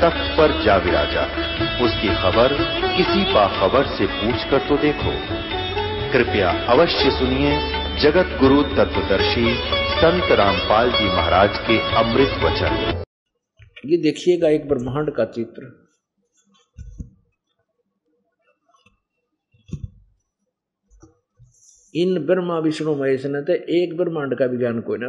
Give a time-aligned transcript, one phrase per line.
[0.00, 1.22] तख्त पर जा विराजा।
[1.84, 2.52] उसकी खबर
[2.96, 5.12] किसी बाखबर से पूछ कर तो देखो।
[6.12, 7.56] कृपया अवश्य सुनिए
[8.00, 9.54] जगत गुरु तत्वदर्शी
[9.96, 13.02] संत रामपाल जी महाराज के अमृत वचन।
[13.86, 15.70] ये देखिएगा एक ब्रह्मांड का चित्र।
[21.94, 25.08] इन ब्रह्मा विष्णु महेश ने तो एक ब्रह्मांड का विज्ञान कोई ना।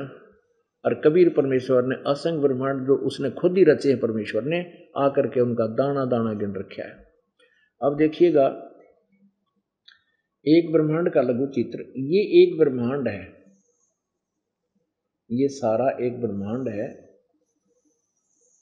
[0.85, 4.59] और कबीर परमेश्वर ने असंग ब्रह्मांड जो उसने खुद ही रचे हैं परमेश्वर ने,
[4.97, 7.13] आकर के उनका दाना दाना गिन रखा है।
[7.81, 8.65] अब देखिएगा,
[10.47, 13.39] एक ब्रह्मांड का लघु चित्र। ये एक ब्रह्मांड है।
[15.31, 17.09] ये सारा एक ब्रह्मांड है।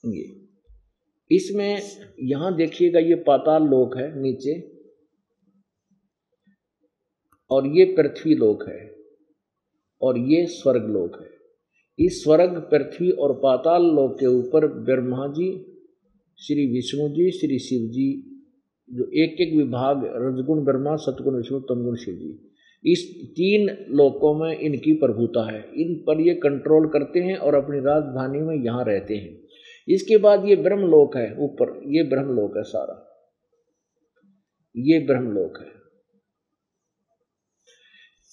[0.06, 0.48] ये।
[1.32, 1.82] इसमें
[2.20, 4.78] यहाँ देखिएगा, ये पाताल लोक है नीचे,
[7.52, 8.96] और ये पृथ्वी लोक है,
[10.02, 11.37] और ये स्वर्ग लोक है।
[12.00, 15.78] इस स्वर्ग, पृथ्वी और पाताल लोक के ऊपर ब्रह्मा जी,
[16.38, 18.34] श्री विष्णु जी, श्री शिव जी,
[18.94, 22.44] जो एक एक विभाग, रजगुण ब्रह्मा, सतगुण विष्णु, तमगुण शिव जी।
[22.92, 27.78] इस तीन लोकों में इनकी प्रभुता है। इन पर ये कंट्रोल करते हैं और अपनी
[27.80, 29.38] राजधानी में यहाँ रहते हैं।
[29.90, 33.04] इसके बाद ये ब्रह्मलोक है, ऊपर। ये ब्रह्मलोक है सारा।
[34.78, 35.78] ये ब्रह्मलोक है।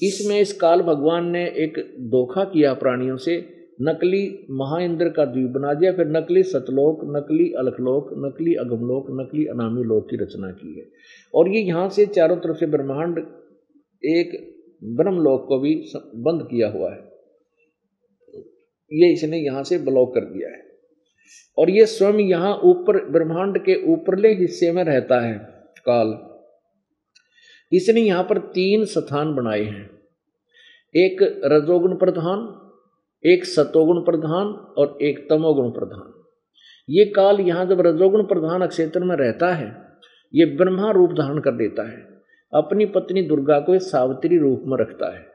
[0.09, 5.75] इसमें इस काल भगवान ने एक धोखा किया प्राणियों से। नकली महाइंद्र का द्वीप बना
[5.75, 10.87] दिया, फिर नकली सतलोक, नकली अलखलोक, नकली अगमलोक, नकली अनामी लोक की रचना की है।
[11.35, 13.19] और ये यहाँ से चारों तरफ़ से ब्रह्मांड
[14.05, 14.55] एक
[14.85, 16.99] ब्रह्मलोक को भी बंद किया हुआ है।
[18.93, 20.65] ये इसने यहाँ से ब्लॉक कर दिया है।
[21.59, 25.39] और ये स्वयं यहाँ ऊपर, ब्रह्मांड के ऊपरले हिस्से में रहता है,
[25.89, 26.19] काल।
[27.73, 29.91] इसने यहाँ पर तीन स्थान बनाए हैं।
[30.97, 32.64] एक रजोगुण प्रधान
[33.25, 34.47] एक सतोगुण प्रधान
[34.79, 36.12] और एक तमोगुण प्रधान।
[36.89, 39.69] ये काल यहाँ जब रजोगुण प्रधान क्षेत्र में रहता है,
[40.35, 41.97] ये ब्रह्मा रूप धारण कर देता है,
[42.53, 45.27] अपनी पत्नी दुर्गा को सावित्री रूप में रखता है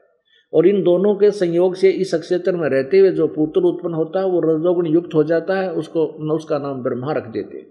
[0.53, 4.19] और इन दोनों के संयोग से इस क्षेत्र में रहते हुए जो पुत्र उत्पन्न होता
[4.19, 7.67] है, वो रजोगुण युक्त हो जाता है, उसको, उसका नाम ब्रह्मा रख देते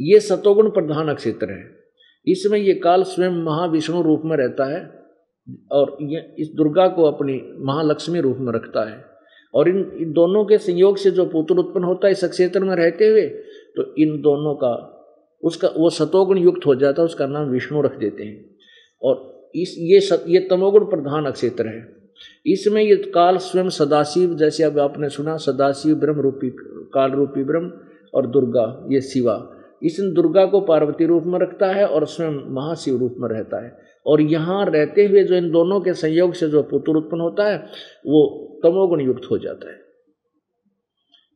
[0.00, 1.64] ये सतोगुण प्रधान क्षेत्र है।
[2.26, 4.80] इसमें ये काल स्वयं महाविष्णु रूप में रहता है
[5.72, 9.04] और ये इस दुर्गा को अपनी महालक्ष्मी रूप में रखता है।
[9.54, 12.74] और इन, इन दोनों के संयोग से जो पुत्र उत्पन्न होता है इस क्षेत्र में
[12.76, 13.26] रहते हुए
[13.76, 14.74] तो इन दोनों का
[15.42, 18.44] उसका वो सतोगुण युक्त हो जाता है उसका नाम विष्णु रख देते हैं।
[19.02, 21.80] और इस ये सत, ये तमोगुण प्रधान क्षेत्र है।
[22.46, 26.50] इसमें ये काल स्वयं सदाशिव जैसे अब आपने सुना सदाशिव ब्रह्म रूपी
[26.94, 27.72] काल रूपी ब्रह्म
[28.14, 29.36] और दुर्गा ये शिवा।
[29.82, 33.81] इस दुर्गा को पार्वती रूप में रखता है और स्वयं महाशिव रूप में रहता है।
[34.06, 37.56] और यहाँ रहते हुए जो इन दोनों के संयोग से जो पुत्र उत्पन्न होता है,
[38.06, 39.80] वो तमोगुण युक्त हो जाता है।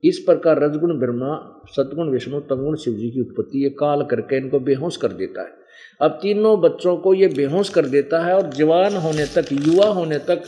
[0.05, 4.61] इस प्रकार रजगुण, ब्रह्मा, सतगुण, विष्णु, तमगुण शिव जी की उत्पत्ति ये काल करके इनको
[4.61, 5.55] बेहोश कर देता है।
[6.01, 10.19] अब तीनों बच्चों को ये बेहोश कर देता है और जवान होने तक, युवा होने
[10.19, 10.43] तक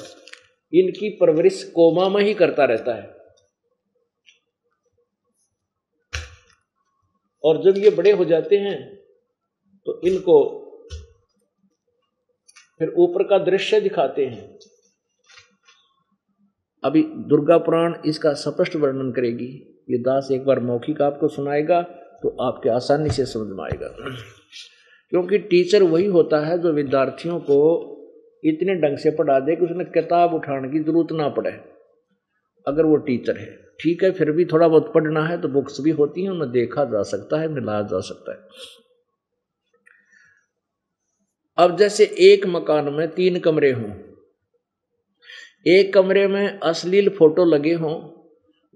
[0.72, 3.16] इनकी परवरिश कोमा में ही करता रहता है।
[7.44, 8.78] और जब ये बड़े हो जाते हैं
[9.86, 10.34] तो इनको
[12.80, 14.58] फिर ऊपर का दृश्य दिखाते हैं।
[16.82, 19.46] अभी दुर्गा पुराण इसका स्पष्ट वर्णन करेगी।
[19.90, 21.80] ये दास एक बार मौखिक आपको सुनाएगा
[22.22, 23.88] तो आपके आसानी से समझ में आएगा।
[25.12, 27.58] क्योंकि टीचर वही होता है जो विद्यार्थियों को
[28.44, 31.50] इतने ढंग से पढ़ा दे कि उसने किताब उठाने की ज़रूरत ना पड़े।
[32.66, 33.46] अगर वो टीचर है,
[33.80, 36.84] ठीक है, फिर भी थोड़ा बहुत पढ़ना है तो बुक्स भी होती हैं, उन्हें देखा
[36.84, 38.38] जा सकता है मिलाया जा सकता है।
[41.58, 43.90] अब जैसे एक मकान में तीन कमरे हों,
[45.66, 47.94] एक कमरे में अश्लील फ़ोटो लगे हों,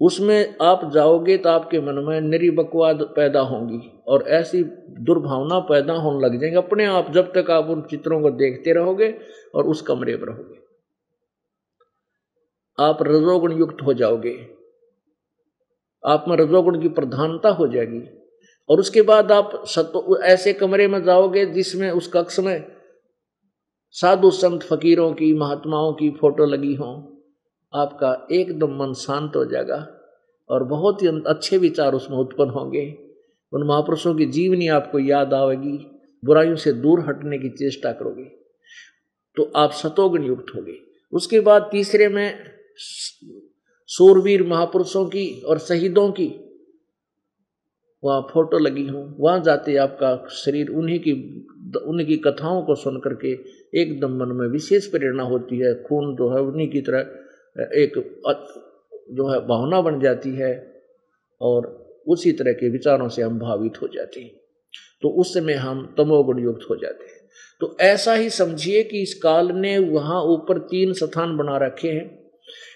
[0.01, 5.93] उसमें आप जाओगे तो आपके मन में निरी बकवाद पैदा होंगी और ऐसी दुर्भावना पैदा
[5.93, 9.13] होने लग जाएँगे। अपने आप जब तक आप उन चित्रों को देखते रहोगे
[9.55, 10.59] और उस कमरे पर रहोगे,
[12.79, 14.35] आप रजोगुण युक्त हो जाओगे
[16.03, 18.01] आप में रजोगुण की प्रधानता हो जाएगी
[18.69, 22.72] और उसके बाद आप सतो ऐसे कमरे में जाओगे जिसमें उस कक्ष में
[23.95, 26.91] साधु संत फकीरों की, महात्माओं की फ़ोटो लगी हो,
[27.73, 29.87] आपका एकदम मन शांत हो जाएगा
[30.49, 32.85] और बहुत ही अच्छे विचार उसमें उत्पन्न होंगे।
[33.53, 35.77] उन महापुरुषों की जीवनी आपको याद आवेगी,
[36.23, 38.23] बुराइयों से दूर हटने की चेष्टा करोगे
[39.37, 40.77] तो आप सतोगुण युक्त होगे।
[41.13, 42.53] उसके बाद तीसरे में
[43.89, 46.27] सूरवीर महापुरुषों की और शहीदों की
[48.03, 51.13] वहाँ फ़ोटो लगी हूँ। वहाँ जाते आपका शरीर उन्हीं की
[51.79, 53.31] उन्हीं की कथाओं को सुन करके
[53.81, 56.99] एकदम मन में विशेष प्रेरणा होती है। खून जो है, उन्हीं की तरह
[57.61, 57.91] एक
[59.11, 60.81] जो है, भावना बन जाती है
[61.41, 64.31] और उसी तरह के विचारों से हम भावित हो जाते हैं।
[65.01, 67.29] तो उस समय हम तमोगुण युक्त हो जाते हैं।
[67.59, 72.23] तो ऐसा ही समझिए कि इस काल ने वहाँ ऊपर तीन स्थान बना रखे हैं।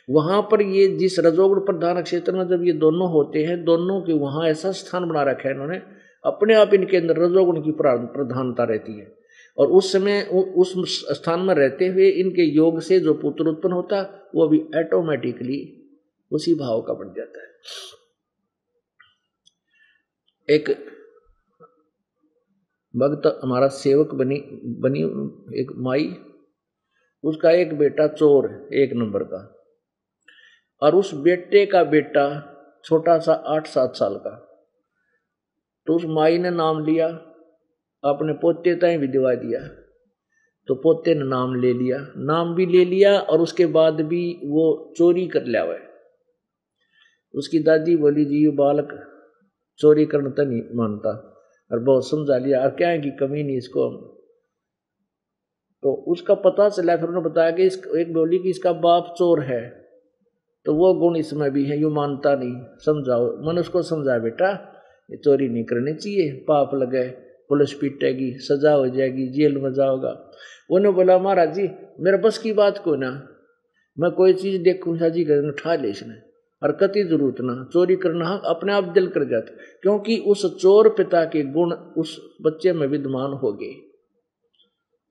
[0.09, 4.13] वहाँ पर ये जिस रजोगुण प्रधान क्षेत्र में जब ये दोनों होते हैं, दोनों के
[4.13, 5.81] वहाँ ऐसा स्थान बना रखा है इन्होंने
[6.27, 9.17] अपने आप इनके अंदर रजोगुण की प्रधानता रहती है।
[9.57, 10.21] और उस समय
[10.57, 15.73] उस स्थान में रहते हुए इनके योग से जो पुत्र उत्पन्न होता, वो भी ऑटोमेटिकली
[16.31, 17.47] उसी भाव का बन जाता है।
[20.49, 20.69] एक
[22.95, 24.37] भक्त हमारा सेवक बनी
[24.79, 25.01] बनी,
[25.61, 26.15] एक माई,
[27.23, 29.53] उसका एक बेटा चोर एक नंबर का।
[30.81, 32.25] और उस बेटे का बेटा
[32.85, 34.46] छोटा सा आठ सात साल का।
[35.87, 37.07] तो उस माई ने नाम लिया,
[38.03, 39.59] अपने पोते तय भी दिवा दिया।
[40.67, 44.93] तो पोते ने नाम ले लिया, नाम भी ले लिया और उसके बाद भी वो
[44.97, 45.77] चोरी कर लिया हुआ
[47.33, 48.93] उसकी दादी बोली, जी, ये बालक
[49.79, 51.09] चोरी करना तो नहीं मानता
[51.71, 53.89] और बहुत समझा लिया और क्या है कि कमी नहीं इसको
[55.83, 59.41] तो उसका पता चला, फिर उन्होंने बताया कि इस एक बोली कि इसका बाप चोर
[59.43, 59.61] है
[60.65, 64.49] तो वो गुण इसमें भी है, यू मानता नहीं, समझाओ मन उसको समझा बेटा।
[65.11, 67.07] ये चोरी नहीं करनी चाहिए। पाप लगे,
[67.49, 70.31] पुलिस पीटेगी, सजा हो जाएगी, जेल में जाओगा।
[70.69, 71.69] उन्हें बोला, महाराज जी,
[71.99, 73.27] मेरे बस की बात को ना,
[73.99, 76.27] मैं कोई चीज़ देखूँ साजी कर उठा ले इसने।
[76.63, 81.23] और कति ज़रूरत ना, चोरी करना अपने आप दिल कर जाता, क्योंकि उस चोर पिता
[81.25, 83.73] के गुण उस बच्चे में विद्यमान हो गए।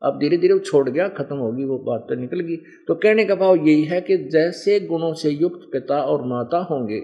[0.03, 3.25] अब धीरे धीरे वो छोड़ गया, खत्म होगी, वो बात तो निकल गई। तो कहने
[3.25, 7.01] का भाव यही है कि जैसे गुणों से युक्त पिता और माता होंगे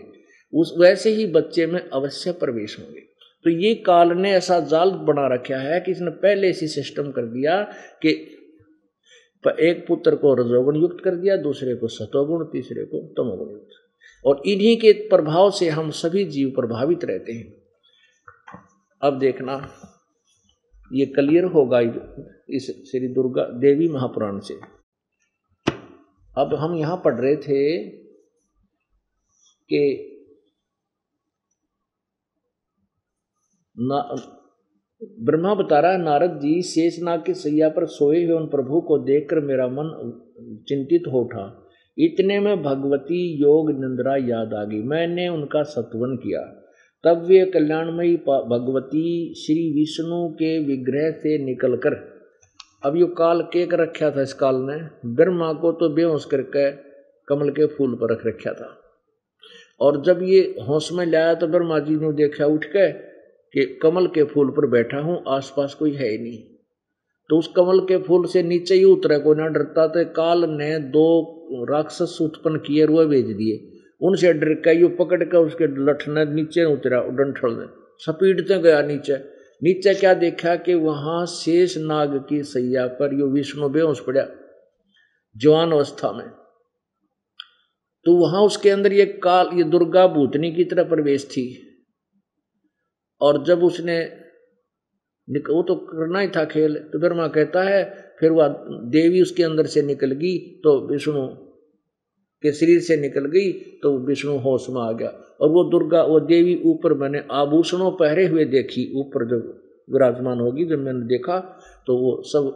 [0.54, 3.00] उस वैसे ही बच्चे में अवश्य प्रवेश होंगे।
[3.44, 7.22] तो ये काल ने ऐसा जाल बना रखा है कि इसने पहले इसी सिस्टम कर
[7.22, 7.62] दिया
[8.02, 8.08] कि
[9.44, 13.70] एक पुत्र को रजोगुण युक्त कर दिया, दूसरे को सतोगुण तीसरे को तमोगुण युक्त।
[14.24, 17.52] और इन्हीं के प्रभाव से हम सभी जीव प्रभावित रहते हैं।
[19.02, 19.74] अब देखना,
[20.92, 21.80] ये क्लियर होगा
[22.50, 24.54] इस श्री दुर्गा देवी महापुराण से।
[26.38, 27.88] अब हम यहाँ पढ़ रहे थे
[29.70, 30.08] कि
[33.76, 38.98] ब्रह्मा बता रहा है, नारद जी शेषनाग के सैया पर सोए हुए उन प्रभु को
[38.98, 39.88] देखकर मेरा मन
[40.68, 41.46] चिंतित हो उठा।
[41.98, 46.40] इतने में भगवती योग निंद्रा याद आ गई। मैंने उनका सत्वन किया।
[47.04, 51.94] तब वे कल्याणमयी भगवती श्री विष्णु के विग्रह से निकलकर,
[52.82, 54.76] अब यो काल के कर रखा था इस काल ने,
[55.14, 56.70] ब्रह्मा को तो बेहोश करके
[57.28, 58.76] कमल के फूल पर रख रखा था।
[59.80, 63.11] और जब ये होश में लाया तो ब्रह्मा जी ने देखा, उठ के
[63.54, 66.38] कि कमल के फूल पर बैठा हूँ, आसपास कोई है ही नहीं।
[67.30, 70.78] तो उस कमल के फूल से नीचे ही उतरे को ना डरता तो काल ने
[70.90, 73.68] दो राक्षस उत्पन्न किए, रुए भेज दिए।
[74.00, 77.66] उनसे डर के यू पकड़ के उसके लठने नीचे उतरा, डंठल ने
[78.00, 79.16] सपीटते गया नीचे।
[79.62, 84.26] नीचे क्या देखा कि वहाँ शेष नाग की सैया पर यो विष्णु बेहोश पड़ा,
[85.36, 86.28] जवान अवस्था में।
[88.06, 91.44] तो वहाँ उसके अंदर ये काल, ये दुर्गा भूतनी की तरह प्रवेश थी।
[93.22, 94.00] और जब उसने
[95.28, 97.82] वो तो करना ही था खेल तो ब्रह्मा कहता है,
[98.20, 98.48] फिर वह
[98.92, 101.26] देवी उसके अंदर से निकल गई तो विष्णु
[102.42, 103.52] के शरीर से निकल गई
[103.82, 105.08] तो विष्णु होश में आ गया।
[105.40, 109.46] और वो दुर्गा, वो देवी ऊपर मैंने आभूषणों पहरे हुए देखी, ऊपर जब
[109.88, 111.38] विराजमान होगी जब मैंने देखा
[111.86, 112.50] तो वो सब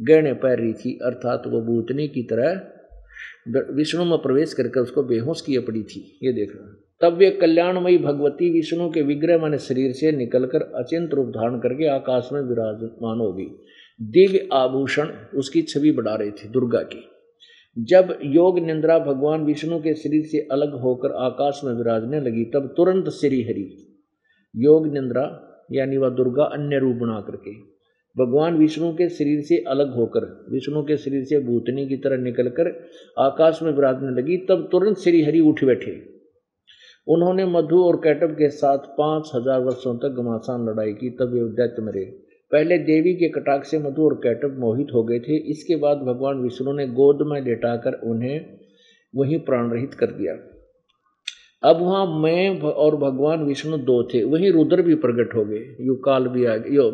[0.00, 5.40] गहने पहन रही थी, अर्थात वो भूतनी की तरह विष्णु में प्रवेश करके उसको बेहोश
[5.40, 10.12] किए पड़ी थी, ये देखना तब वे कल्याणमयी भगवती विष्णु के विग्रह मैंने शरीर से
[10.12, 13.46] निकलकर अचिंत रूप धारण करके आकाश में विराजमान होगी
[14.00, 17.08] दिव्य आभूषण उसकी छवि बढ़ा रही थी दुर्गा की।
[17.78, 22.74] जब योग निंद्रा भगवान विष्णु के शरीर से अलग होकर आकाश में विराजने लगी, तब
[22.76, 23.86] तुरंत श्री हरि,
[24.56, 27.52] योग निंद्रा यानी वह दुर्गा अन्य रूप बना करके,
[28.16, 32.88] भगवान विष्णु के शरीर से अलग होकर, विष्णु के शरीर से भूतनी की तरह निकलकर
[33.18, 36.21] आकाश में विराजने लगी, तब तुरंत श्री हरि उठ बैठे।
[37.06, 41.40] उन्होंने मधु और कैटब के साथ पाँच हज़ार वर्षों तक घमासान लड़ाई की, तब वे
[41.56, 42.04] दैत्य मरे
[42.52, 46.42] पहले देवी के कटाक से मधु और कैटब मोहित हो गए थे, इसके बाद भगवान
[46.42, 48.58] विष्णु ने गोद में लेटाकर उन्हें
[49.14, 50.34] वहीं प्राण रहित कर दिया।
[51.62, 55.94] अब वहाँ मैं और भगवान विष्णु दो थे, वहीं रुद्र भी प्रकट हो गए यो
[56.04, 56.90] काल भी आ गया, यो,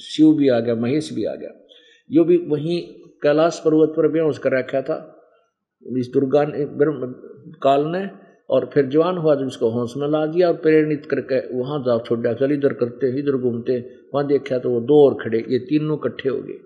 [0.00, 1.50] शिव भी आ गया, महेश भी आ गया।
[2.10, 2.80] यो भी वहीं
[3.22, 4.96] कैलाश पर्वत पर भी उसका रखा था।
[5.86, 7.12] इस दुर्गा ने, ब्रह्म,
[7.62, 8.06] काल ने
[8.50, 12.32] और फिर जवान हुआ इसको होश में ला दिया और प्रेरित करके वहाँ जा छोड़ा,
[12.32, 13.78] चल इधर करते, इधर घूमते,
[14.14, 16.58] वहाँ देखा तो वो दो और खड़े, ये तीनों इकट्ठे हो गए।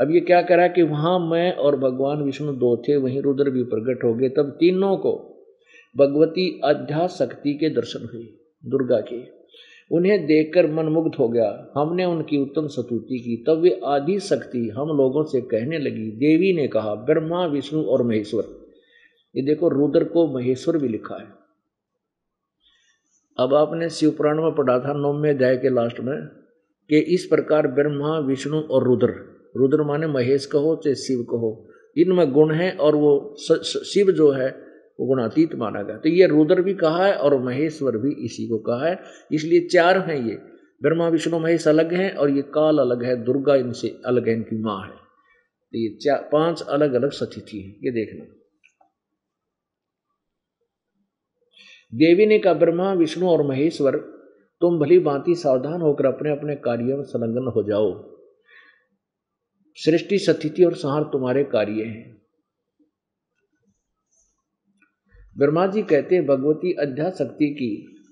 [0.00, 3.62] अब ये क्या करा कि वहाँ मैं और भगवान विष्णु दो थे, वहीं रुद्र भी
[3.62, 5.32] प्रकट हो गए, तब तीनों को
[5.96, 8.24] भगवती अध्यास शक्ति के दर्शन हुए,
[8.66, 9.36] दुर्गा के।
[9.90, 14.68] उन्हें देखकर मन मुग्ध हो गया। हमने उनकी उत्तम स्तुति की, तब वे आदि शक्ति
[14.68, 18.65] हम लोगों से कहने लगी, देवी ने कहा, ब्रह्मा, विष्णु और महेश्वर
[19.36, 21.28] ये देखो रुद्र को महेश्वर भी लिखा है।
[23.38, 26.16] अब आपने शिवपुराण में पढ़ा था नौवे अध्याय के लास्ट में
[26.90, 29.14] कि इस प्रकार ब्रह्मा, विष्णु और रुद्र
[29.56, 34.48] रुद्र माने महेश कहो चाहे शिव कहो, इनमें गुण है और वो शिव जो है,
[35.00, 38.58] वो गुणातीत माना गया। तो ये रुद्र भी कहा है और महेश्वर भी इसी को
[38.58, 38.98] कहा है।
[39.32, 40.34] इसलिए चार हैं ये,
[40.82, 44.56] ब्रह्मा, विष्णु, महेश अलग हैं और ये काल अलग है, दुर्गा इनसे अलग है, इनकी
[44.56, 48.24] माँ है। तो ये चार पाँच अलग अलग सतिथि है, ये देखना।
[51.96, 53.96] देवी ने कहा, ब्रह्मा, विष्णु और महेश्वर,
[54.60, 58.16] तुम भली भांति सावधान होकर अपने अपने कार्यों में संलग्न हो जाओ।
[59.74, 62.22] सृष्टि सतिथि और संहार तुम्हारे कार्य हैं।
[65.38, 68.02] ब्रह्मा जी कहते हैं, भगवती अध्याशक्ति की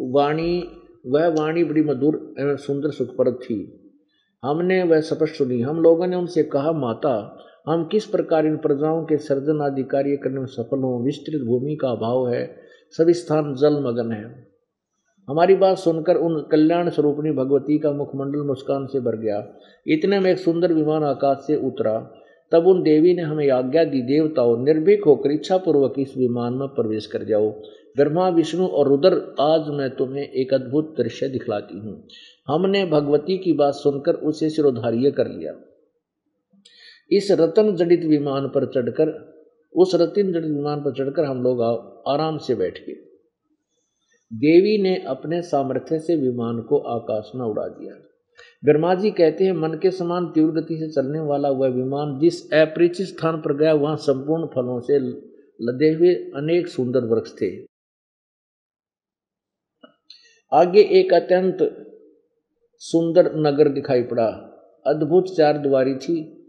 [0.00, 0.64] वाणी,
[1.06, 3.78] वह वाणी बड़ी मधुर एवं सुंदर सुखप्रद थी।
[4.44, 9.04] हमने वह स्पष्ट सुनी। हम लोगों ने उनसे कहा, माता हम किस प्रकार इन प्रजाओं
[9.04, 11.04] के सर्जन आदि कार्य करने में सफल हों?
[11.04, 12.56] विस्तृत भूमि का अभाव है।
[12.90, 14.52] सभी स्थान जल मगन है।
[15.28, 20.30] हमारी बात सुनकर उन कल्याण स्वरूपणी भगवती का मुखमंडल मुस्कान से भर गया। इतने में
[20.30, 22.14] एक सुंदर विमान आकाश से उतरा।
[22.52, 27.06] तब उन देवी ने हमें आज्ञा दी, देवताओं, निर्भीक होकर इच्छापूर्वक इस विमान में प्रवेश
[27.06, 27.50] कर जाओ।
[27.96, 32.04] ब्रह्मा, विष्णु और रुद्र आज मैं तुम्हें एक अद्भुत दृश्य दिखलाती हूँ।
[32.48, 35.52] हमने भगवती की बात सुनकर उसे सिरोधार्य कर लिया।
[37.10, 39.08] इस रतन जड़ित विमान पर चढ़कर,
[39.74, 41.62] उस रतन जड़ित विमान पर चढ़कर हम लोग
[42.08, 43.08] आराम से बैठ गए
[44.30, 47.94] देवी ने अपने सामर्थ्य से विमान को आकाश में उड़ा दिया।
[48.64, 52.52] ब्रह्मा जी कहते हैं, मन के समान तीव्र गति से चलने वाला वह विमान जिस
[52.52, 57.50] अपरिचित स्थान पर गया, वहाँ संपूर्ण फलों से लदे हुए अनेक सुंदर वृक्ष थे।
[60.52, 61.58] आगे एक अत्यंत
[62.80, 64.26] सुंदर नगर दिखाई पड़ा।
[64.86, 66.41] अद्भुत चार द्वारी थी।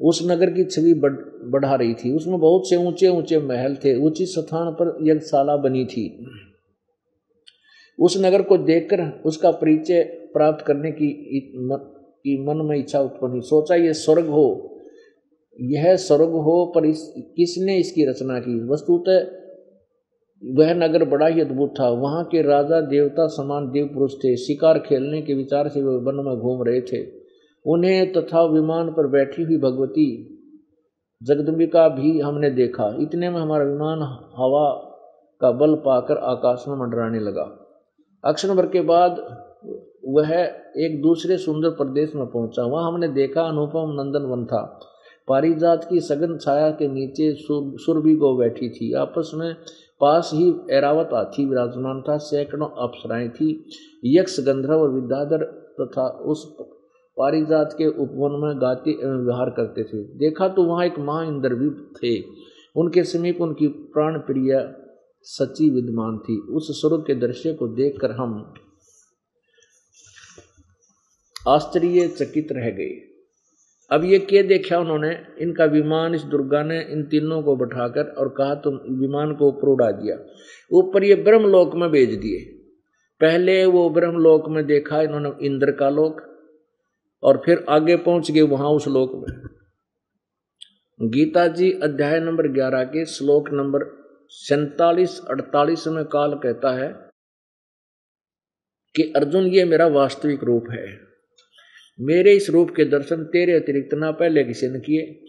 [0.00, 1.12] उस नगर की छवि बढ़,
[1.50, 5.84] बढ़ा रही थी। उसमें बहुत से ऊँचे ऊँचे महल थे। ऊँची स्थान पर यज्ञशाला बनी
[5.84, 6.26] थी।
[8.00, 11.40] उस नगर को देखकर उसका परिचय प्राप्त करने की
[12.24, 14.78] की मन में इच्छा उत्पन्न हुई। सोचा, ये स्वर्ग हो।
[15.60, 18.68] यह स्वर्ग हो पर इस, किसने इसकी रचना की?
[18.68, 19.26] वस्तुतः
[20.44, 24.78] वह नगर बड़ा ही अद्भुत था। वहाँ के राजा, देवता, समान देव पुरुष थे। शिकार
[24.78, 27.25] खेलने के विचार से वे वन में घूम रहे थे।
[27.66, 30.32] उन्हें तथा विमान पर बैठी हुई भगवती,
[31.22, 34.02] जगदम्बिका भी हमने देखा। इतने में हमारा विमान
[34.36, 34.68] हवा
[35.40, 37.46] का बल पाकर आकाश में मंडराने लगा।
[38.24, 39.16] अक्षर भर के बाद
[40.08, 40.32] वह
[40.78, 44.62] एक दूसरे सुंदर प्रदेश में पहुँचा। वहाँ हमने देखा अनुपम नंदन वन था।
[45.28, 49.54] पारिजात की सघन छाया के नीचे सुरभि गो बैठी थी। आपस में
[50.00, 53.48] पास ही एरावत हाथी विराजमान था। सैकड़ों अप्सराएँ थी।
[54.04, 55.44] यक्ष, गंधर्व और विद्याधर
[55.80, 56.56] तथा उस
[57.16, 61.70] पारिजात के उपवन में गाते व्यवहार करते थे। देखा तो वहाँ एक महा इंद्र भी
[61.70, 62.24] थे।
[62.76, 64.74] उनके समीप उनकी प्राण प्रिय
[65.22, 68.54] सची विद्यमान थी। उस स्वरूप के दृश्य को देखकर हम
[71.48, 73.02] आश्चर्य चकित रह गए।
[73.90, 75.16] अब ये क्या देखा उन्होंने?
[75.40, 79.68] इनका विमान, इस दुर्गा ने इन तीनों को बैठाकर और कहा, तुम विमान को ऊपर
[79.68, 80.18] उड़ा दिया।
[80.72, 82.40] ऊपर ये ब्रह्मलोक में भेज दिए।
[83.20, 86.35] पहले वो ब्रह्मलोक में देखा इन्होंने इंद्र का लोक
[87.26, 89.56] और फिर आगे पहुँच गए वहाँ उस लोक में।
[91.10, 96.92] गीता जी अध्याय नंबर ग्यारह के श्लोक नंबर सैतालीस, अड़तालीस में काल कहता है
[98.96, 101.00] कि, अर्जुन, ये मेरा वास्तविक रूप है।
[102.00, 105.24] मेरे इस रूप के दर्शन तेरे अतिरिक्त ना पहले किसी ने किए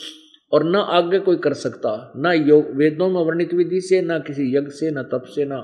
[0.52, 4.58] और ना आगे कोई कर सकता, ना योग, वेदों में वर्णित विधि से, ना किसी
[4.58, 5.62] यज्ञ से, न तप से, ना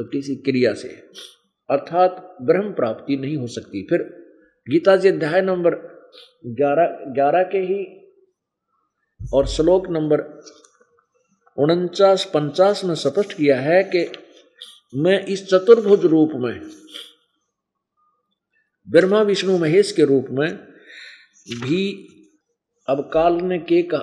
[0.00, 0.88] किसी क्रिया से।
[1.70, 4.17] अर्थात ब्रह्म प्राप्ति नहीं हो सकती। फिर
[4.70, 5.74] गीता जी अध्याय नंबर
[6.46, 8.10] ग्यारह ग्यारह के ही
[9.34, 10.42] और श्लोक नंबर
[11.58, 14.12] उनचास, पंचास में स्पष्ट किया है कि
[14.94, 16.60] मैं इस चतुर्भुज रूप में,
[18.90, 20.58] ब्रह्मा, विष्णु, महेश के रूप में
[21.64, 22.08] भी,
[22.88, 24.00] अब काल ने के कहा,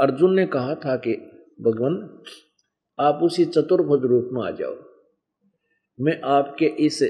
[0.00, 1.14] अर्जुन ने कहा था कि,
[1.60, 2.22] भगवान,
[3.00, 4.76] आप उसी चतुर्भुज रूप में आ जाओ।
[6.00, 7.02] मैं आपके इस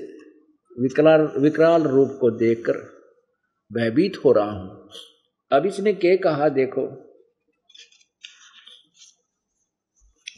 [0.81, 2.92] विकराल विकराल रूप को देखकर
[3.73, 4.89] भयभीत हो रहा हूँ।
[5.53, 6.87] अब इसने क्या कहा, देखो।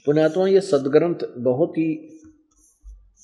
[0.07, 1.95] पुण्यात्मा, ये सदग्रंथ बहुत ही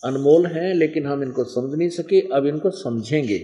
[0.04, 3.38] अनमोल हैं, लेकिन हम इनको समझ नहीं सके। अब इनको समझेंगे।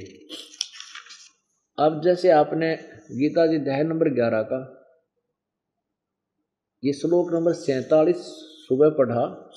[1.79, 2.75] अब जैसे आपने
[3.13, 4.73] गीता जी अध्याय नंबर ग्यारह का,
[6.85, 8.17] ये श्लोक नंबर सैतालीस
[8.69, 9.53] सुबह पढ़ा,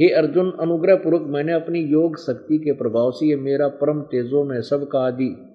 [0.00, 4.44] हे अर्जुन, अनुग्रह पूर्वक मैंने अपनी योग शक्ति के प्रभाव से ये मेरा परम तेजो
[4.44, 5.49] में सबका आदि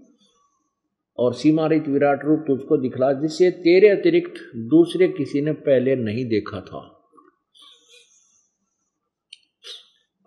[1.17, 6.61] और सीमारित विराट रूप तुझको दिखला जिसे तेरे अतिरिक्त दूसरे किसी ने पहले नहीं देखा
[6.61, 6.91] था।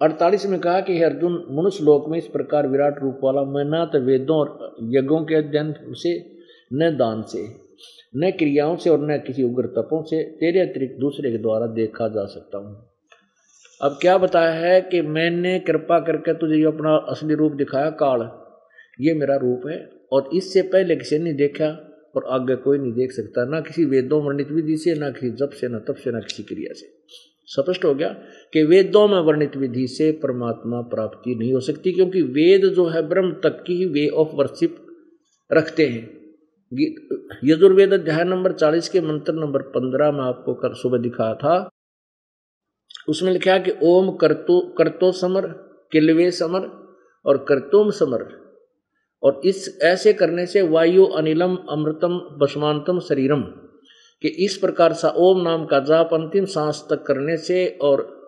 [0.02, 3.84] अड़तालीस में कहा कि अर्जुन, मनुष्य लोक में इस प्रकार विराट रूप वाला मैं न
[3.92, 6.40] तो वेदों और यज्ञों के अध्ययन से,
[6.72, 7.68] न दान से,
[8.16, 12.08] न क्रियाओं से और न किसी उग्र तपों से तेरे अतिरिक्त दूसरे के द्वारा देखा
[12.08, 12.90] जा सकता हूँ।
[13.82, 18.30] अब क्या बताया है कि मैंने कृपा करके तुझे अपना असली रूप दिखाया, काल?
[19.00, 21.66] ये मेरा रूप है। और इससे पहले किसी ने देखा
[22.16, 25.50] और आगे कोई नहीं देख सकता, ना किसी वेदों वर्णित विधि से, ना किसी जप
[25.50, 26.86] से, ना तप से, ना किसी क्रिया से।
[27.48, 28.08] स्पष्ट हो गया
[28.52, 33.02] कि वेदों में वर्णित विधि से परमात्मा प्राप्ति नहीं हो सकती, क्योंकि वेद जो है
[33.08, 34.76] ब्रह्म तक की ही वे ऑफ़ वर्शिप
[35.52, 36.18] रखते हैं।
[37.44, 41.68] यजुर्वेद अध्याय नंबर चालीस के मंत्र नंबर पंद्रह में आपको कर सुबह दिखाया था।
[43.08, 45.46] उसमें लिखा कि ओम करतो करतो समर,
[45.92, 46.68] किलवे समर
[47.24, 48.26] और करतोम समर
[49.22, 53.42] और इस ऐसे करने से वायु अनिलम अमृतम बसमांतम शरीरम,
[54.22, 58.18] कि इस प्रकार सा ओम नाम का जाप अंतिम सांस तक करने से और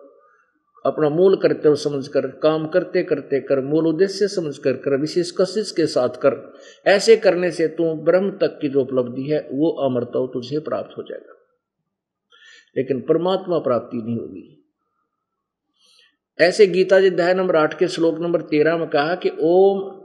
[0.85, 5.71] अपना मूल कर्तव्य समझकर, काम करते करते कर, मूल उद्देश्य समझ कर कर विशेष कशिश
[5.71, 6.53] के साथ कर,
[6.87, 11.03] ऐसे करने से तू ब्रह्म तक की जो उपलब्धि है, वो अमरता तुझे प्राप्त हो
[11.03, 11.37] जाएगा।
[12.77, 14.65] लेकिन परमात्मा प्राप्ति नहीं होगी।
[16.39, 20.00] ऐसे गीता जी अध्याय नंबर आठ के श्लोक नंबर तेरह में कहा कि ओम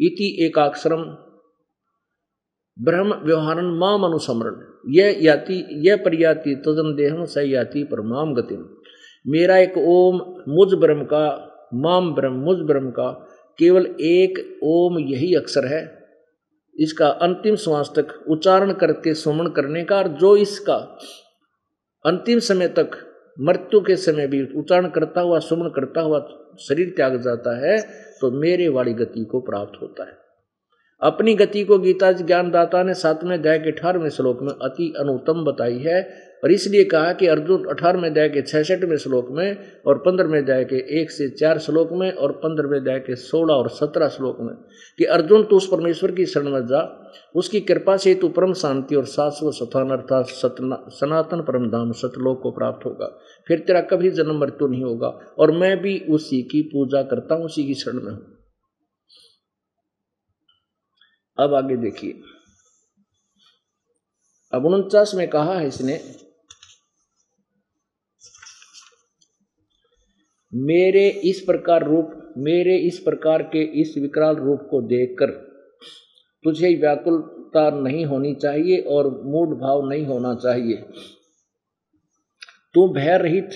[0.00, 1.02] इति एकाक्षरम।
[2.78, 4.56] ब्रह्म व्यवहारन माम अनुसमरण
[4.92, 8.64] यह याति यह प्रयाति तदन देहम स याति परमाम गतिम।
[9.26, 10.16] मेरा एक ओम,
[10.48, 13.10] मुझ ब्रह्म का माम ब्रह्म, मुझ ब्रह्म का,
[13.58, 16.08] केवल एक ओम यही अक्षर है।
[16.76, 20.76] इसका अंतिम श्वास तक उच्चारण करके सुमन करने का, और जो इसका
[22.04, 23.05] अंतिम समय तक
[23.38, 26.18] मृत्यु के समय भी उच्चारण करता हुआ, सुमन करता हुआ
[26.60, 27.78] शरीर त्याग जाता है
[28.20, 30.16] तो मेरे वाली गति को प्राप्त होता है।
[31.02, 35.78] अपनी गति को गीता ज्ञानदाता ने सातवें अध्याय के अठारहवें श्लोक में अति अनुत्तम बताई
[35.78, 36.02] है
[36.42, 40.76] और इसलिए कहा कि अर्जुन अठारहवें अध्याय के छठवें श्लोक में और पंद्रहवें अध्याय के
[41.00, 44.54] एक से चार श्लोक में और पंद्रहवें अध्याय के सोलह और सत्रह श्लोक में
[44.98, 46.82] कि अर्जुन, तू उस परमेश्वर की शरण में जा।
[47.34, 50.26] उसकी कृपा से तू परम शांति और शाश्वत सथान अर्थात
[50.92, 53.06] सनातन परम धाम सतलोक को प्राप्त होगा।
[53.46, 57.44] फिर तेरा कभी जन्म मृत्यु नहीं होगा और मैं भी उसी की पूजा करता हूँ,
[57.44, 58.24] उसी की शरण में हूँ।
[61.38, 62.20] अब आगे देखिए।
[64.52, 65.94] अब उनचास में कहा है इसने
[70.56, 75.30] मेरे इस प्रकार रूप, मेरे इस प्रकार के इस विकराल रूप को देखकर
[76.44, 80.76] तुझे व्याकुलता नहीं होनी चाहिए और मूड भाव नहीं होना चाहिए।
[82.74, 83.50] तू भय रहित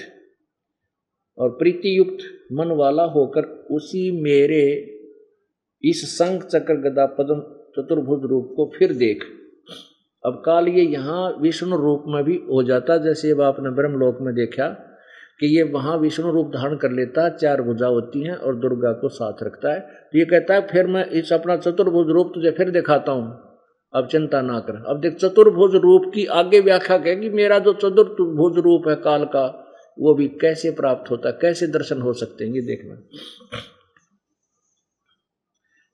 [1.38, 4.62] और प्रीति युक्त मन वाला होकर उसी मेरे
[5.84, 7.40] इस संघ चक्र गदा पद्म
[7.76, 9.24] चतुर्भुज रूप को फिर देख।
[10.24, 14.34] अब काल ये यहाँ विष्णु रूप में भी हो जाता, जैसे अब आपने ब्रह्मलोक में
[14.34, 14.66] देखा।
[15.40, 18.92] कि ये वहाँ विष्णु रूप धारण कर लेता है, चार भुजा होती हैं और दुर्गा
[18.92, 22.50] को साथ रखता है। तो ये कहता है, फिर मैं इस अपना चतुर्भुज रूप तुझे
[22.50, 23.50] फिर दिखाता हूँ।
[23.94, 27.72] अब चिंता ना कर। अब देख, चतुर्भुज रूप की आगे व्याख्या कह कि मेरा जो
[27.72, 29.66] चतुर्भुज रूप है काल का,
[29.98, 31.38] वो भी कैसे प्राप्त होता है?
[31.42, 32.54] कैसे दर्शन हो सकते हैं?
[32.54, 33.02] ये देखना।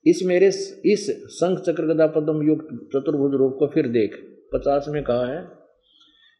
[0.07, 0.47] इस मेरे
[0.85, 5.56] इस संघ चक्र गदा पद्म युक्त चतुर्भुज रूप को फिर देख। पचास में कहा है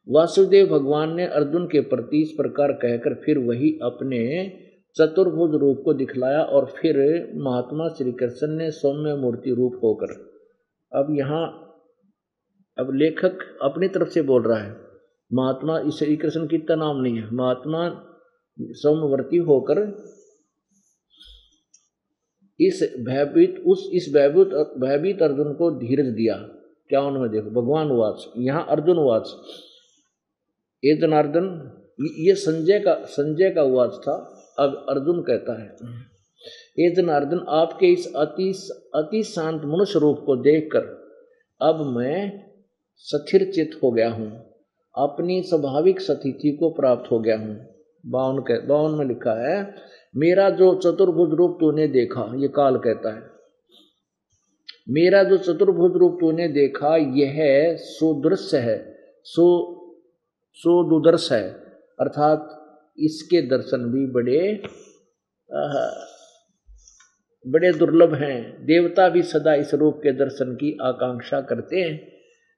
[0.07, 4.19] वासुदेव भगवान ने अर्जुन के प्रति इस प्रकार कहकर फिर वही अपने
[4.97, 6.97] चतुर्भुज रूप को दिखलाया और फिर
[7.37, 10.13] महात्मा श्री कृष्ण ने सौम्य मूर्ति रूप होकर,
[10.91, 11.43] अब यहाँ,
[12.77, 14.75] अब लेखक अपनी तरफ़ से बोल रहा है,
[15.31, 17.89] महात्मा श्री कृष्ण की इतना नाम नहीं है, महात्मा
[18.59, 19.81] सौम्यवर्ती होकर
[22.59, 26.35] इस भयभीत, उस, इस भयभीत भयभीत अर्जुन को धीरज दिया।
[26.89, 29.33] क्या उनमें देखो, भगवान वाच यहाँ अर्जुन वाच
[30.83, 31.47] ए जनार्दन
[32.19, 34.15] ये संजय का संजय का वाच था,
[34.59, 35.69] अब अर्जुन कहता है
[36.79, 38.49] ए जनार्दन आपके इस अति
[38.95, 40.85] अति शांत मनुष्य रूप को देखकर
[41.61, 42.19] अब मैं
[43.05, 44.29] स्थिर चित हो गया हूँ,
[44.95, 47.55] अपनी स्वाभाविक स्थिति को प्राप्त हो गया हूँ।
[48.03, 49.57] बावन कह, बावन में लिखा है,
[50.15, 53.21] मेरा जो चतुर्भुज रूप तूने देखा, ये काल कहता है,
[54.89, 57.35] मेरा जो चतुर्भुज रूप तूने देखा, यह
[57.79, 58.77] सुदृश्य है,
[59.25, 59.45] सो
[60.57, 61.49] सुदुदर्श है।
[61.99, 62.53] अर्थात
[62.99, 64.61] इसके दर्शन भी बड़े
[67.45, 72.11] बड़े दुर्लभ हैं। देवता भी सदा इस रूप के दर्शन की आकांक्षा करते हैं।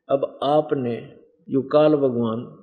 [0.10, 0.96] अब आपने
[1.50, 2.56] युकाल भगवान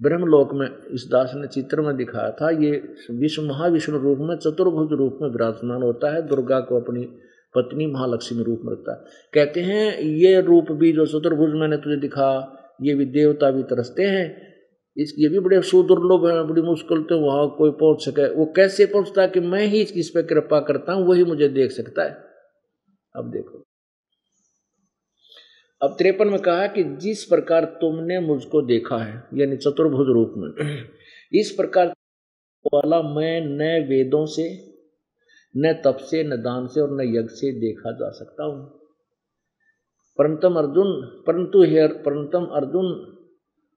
[0.00, 2.70] ब्रह्मलोक में इस दास ने चित्र में दिखाया था, ये
[3.10, 7.04] विश्व महाविष्णु रूप में, चतुर्भुज रूप में विराजमान होता है। दुर्गा को अपनी
[7.54, 8.98] पत्नी महालक्ष्मी रूप में रखता है।
[9.34, 12.28] कहते हैं, ये रूप भी जो चतुर्भुज मैंने तुझे दिखा,
[12.82, 14.55] ये भी देवता भी तरसते हैं।
[14.98, 18.86] इस, ये भी बड़े सुदुर्लभ है, बड़ी मुश्किल तो वहाँ कोई पहुँच सके। वो कैसे
[18.86, 22.10] पहुँचता है कि मैं ही इस पर कृपा करता हूँ, वही मुझे देख सकता है।
[23.16, 23.62] अब देखो।
[25.82, 30.84] अब त्रेपन में कहा कि जिस प्रकार तुमने मुझको देखा है, यानी चतुर्भुज रूप में,
[31.34, 31.86] इस प्रकार
[32.74, 34.74] वाला मैं न वेदों से,
[35.56, 38.80] न तप से, न दान से और न यज्ञ से देखा जा सकता हूँ।
[40.18, 43.15] परंतम अर्जुन, परंतु हे परंतम अर्जुन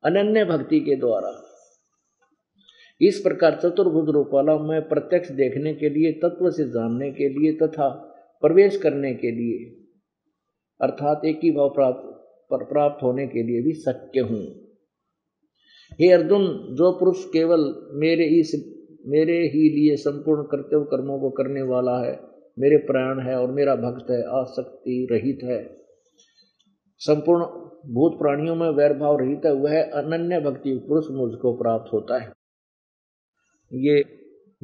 [0.04, 1.46] अनन्य भक्ति के द्वारा।
[3.02, 7.54] इस प्रकार चतुर्भुज रूप वाला मैं प्रत्यक्ष देखने के लिए, तत्व से जानने के लिए
[7.54, 7.90] तथा
[8.42, 9.66] प्रवेश करने के लिए,
[10.82, 12.06] अर्थात एक ही भाव प्राप्त,
[12.52, 14.44] पर प्राप्त होने के लिए भी शक्य हूँ।
[16.02, 18.52] हे अर्जुन, जो पुरुष केवल मेरे इस,
[19.08, 22.20] मेरे ही लिए संपूर्ण कर्तव्य कर्मों को करने वाला है,
[22.60, 25.80] मेरे प्राण है और मेरा भक्त है, आसक्ति रहित है
[27.02, 27.46] संपूर्ण
[27.94, 32.32] भूत प्राणियों में वैर भाव रहित है वह अनन्य भक्ति पुरुष मुझको प्राप्त होता है।
[33.72, 34.04] ये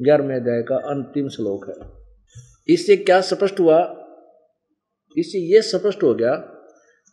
[0.00, 1.74] ग्यारहवें अध्याय का अंतिम श्लोक है।
[2.74, 3.78] इससे क्या स्पष्ट हुआ?
[5.16, 6.34] इससे यह स्पष्ट हो गया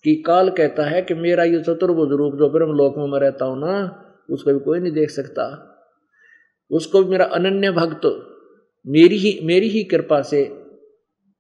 [0.06, 3.46] कि काल कहता है कि मेरा ये चतुर्भुज रूप जो ब्रह्म लोक में मैं रहता
[3.46, 3.76] हूँ ना,
[4.30, 5.70] उसको भी कोई नहीं देख सकता।
[6.72, 8.06] उसको भी मेरा अनन्य भक्त,
[8.86, 10.46] मेरी ही मेरी ही कृपा से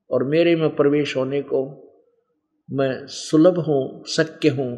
[0.10, 1.83] और मेरे में प्रवेश होने को
[2.69, 4.71] मैं सुलभ हूँ शक्य हूँ,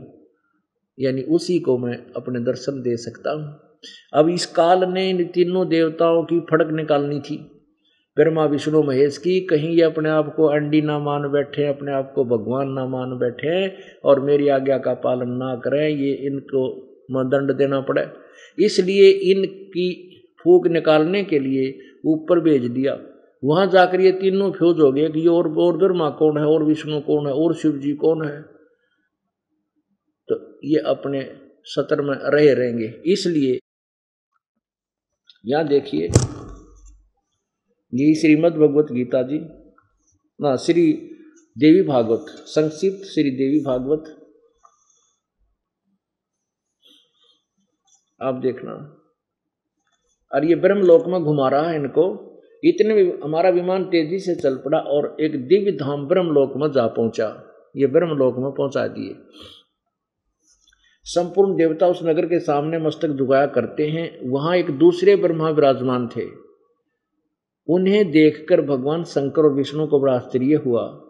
[0.98, 3.60] यानी उसी को मैं अपने दर्शन दे सकता हूँ।
[4.14, 7.38] अब इस काल ने इन तीनों देवताओं की फड़क निकालनी थी।
[8.18, 12.12] ब्रह्मा, विष्णु, महेश की, कहीं ये अपने आप को अंडी ना मान बैठे, अपने आप
[12.16, 13.68] को भगवान ना मान बैठे,
[14.04, 16.68] और मेरी आज्ञा का पालन ना करें, ये इनको
[17.26, 18.06] दंड देना पड़े।
[18.58, 19.90] इसलिए इनकी
[20.42, 22.94] फूक निकालने के लिए ऊपर भेज दिया।
[23.44, 26.64] वहाँ जाकर ये तीनों फ्यूज हो गए कि ये और और ब्रह्मा कौन है, और
[26.64, 28.42] विष्णु कौन है, और शिव जी कौन है?
[30.30, 33.60] तो ये अपने सत्र में रहे रहेंगे। इसलिए
[35.46, 36.08] यहाँ देखिए,
[37.94, 39.40] ये श्रीमद भगवत गीता जी,
[40.42, 40.92] ना, श्री
[41.58, 44.22] देवी भागवत, संक्षिप्त श्री देवी भागवत।
[48.22, 48.74] आप देखना।
[50.32, 52.35] और ये ब्रह्मलोक में घुमा रहा है इनको।
[52.66, 57.44] इतने हमारा विमान तेज़ी से चल पड़ा और एक दिव्य धाम ब्रह्मलोक में जा पहुँचा।
[57.78, 59.16] ये ब्रह्मलोक में पहुँचा दिए।
[61.04, 66.08] संपूर्ण देवता उस नगर के सामने मस्तक झुकाया करते हैं। वहाँ एक दूसरे ब्रह्मा विराजमान
[66.08, 66.46] थे।
[67.70, 71.02] उन्हें देखकर भगवान शंकर और विष्णु को बड़ा आश्चर्य हुआ।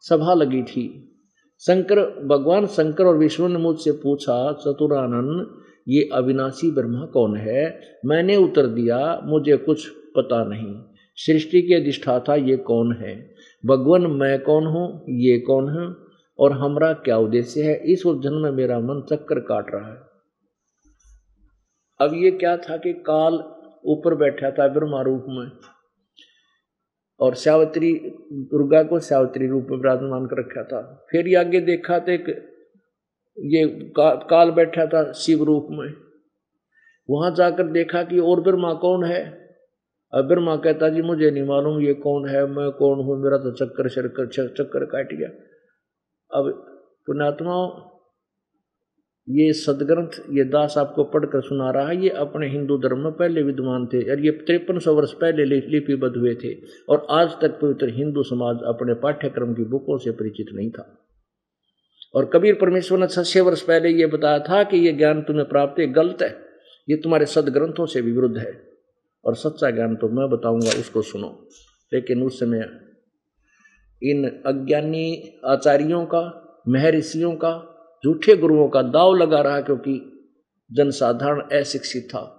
[0.00, 1.08] सभा लगी थी।
[1.58, 7.80] शंकर, भगवान शंकर और विष्णु ने मुझसे पूछा, चतुरानंद, ये अविनाशी ब्रह्मा कौन है?
[8.06, 13.34] मैंने उत्तर दिया, मुझे कुछ पता नहीं। सृष्टि के अधिष्ठाता ये कौन है?
[13.66, 15.04] भगवान मैं कौन हूँ?
[15.08, 16.06] ये कौन है?
[16.38, 17.92] और हमारा क्या उद्देश्य है?
[17.92, 20.12] इस उलझन में मेरा मन चक्कर काट रहा है।
[22.00, 23.34] अब ये क्या था कि काल
[23.86, 25.50] ऊपर बैठा था ब्रह्मा रूप में।
[27.20, 27.92] और सावित्री
[28.32, 32.48] दुर्गा को सावित्री रूप में विराजमान कर रखा था। फिर ये आगे देखा तो एक
[33.38, 35.94] ये का, काल बैठा था शिव रूप में।
[37.10, 39.41] वहाँ जाकर देखा कि और ब्रह्मा कौन है?
[40.12, 43.52] अब ब्रह्मा कहता, जी, मुझे नहीं मालूम ये कौन है, मैं कौन हूँ, मेरा तो
[43.54, 45.28] चक्कर चक्कर चक्कर काट गया।
[46.30, 46.50] अब
[47.06, 47.54] पुणात्मा
[49.28, 53.42] ये सदग्रंथ, ये दास आपको पढ़कर सुना रहा है, ये अपने हिंदू धर्म में पहले
[53.42, 56.52] विद्वान थे और ये तिरपन सौ वर्ष पहले लिपिबद्ध हुए थे
[56.88, 60.84] और आज तक पवित्र हिंदू समाज अपने पाठ्यक्रम की बुकों से परिचित नहीं था।
[62.14, 65.80] और कबीर परमेश्वर ने छह वर्ष पहले ये बताया था कि ये ज्ञान तुम्हें प्राप्त
[65.80, 66.30] है, गलत है,
[66.88, 68.52] ये तुम्हारे सदग्रंथों से भी विरुद्ध है।
[69.24, 71.48] और सच्चा ज्ञान तो मैं बताऊँगा, उसको सुनो।
[71.92, 72.70] लेकिन उस समय
[74.02, 77.68] इन अज्ञानी आचार्यों का, महर्षियों का,
[78.04, 80.08] झूठे गुरुओं का दाव लगा रहा, क्योंकि
[80.72, 82.38] जनसाधारण अशिक्षित था।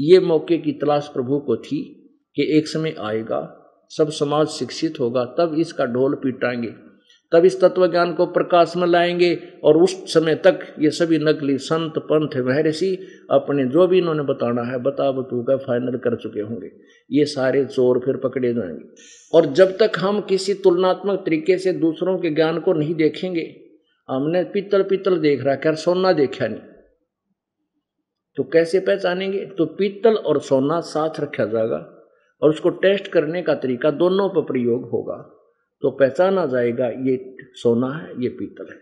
[0.00, 5.24] ये मौके की तलाश प्रभु को थी कि एक समय आएगा, सब समाज शिक्षित होगा,
[5.24, 6.93] तब इसका ढोल पीटाएँगे।
[7.32, 11.58] तब इस तत्व ज्ञान को प्रकाश में लाएँगे और उस समय तक ये सभी नकली
[11.58, 12.98] संत, पंथ, महर्षि
[13.30, 16.70] अपने जो भी इन्होंने बताना है बता बतू का फाइनल कर चुके होंगे।
[17.12, 18.84] ये सारे चोर फिर पकड़े जाएँगे।
[19.34, 23.60] और जब तक हम किसी तुलनात्मक तरीके से दूसरों के ज्ञान को नहीं देखेंगे,
[24.08, 26.60] हमने पित्तल पित्तल देख रहा क्या सोना देखा नहीं।
[28.36, 29.46] तो कैसे पहचानेंगे?
[29.46, 32.08] तो पीतल और सोना साथ रखा जाएगा
[32.42, 35.33] और उसको टेस्ट करने का तरीका दोनों पर प्रयोग होगा।
[35.84, 38.78] तो पहचाना जाएगा ये सोना है, ये पीतल है।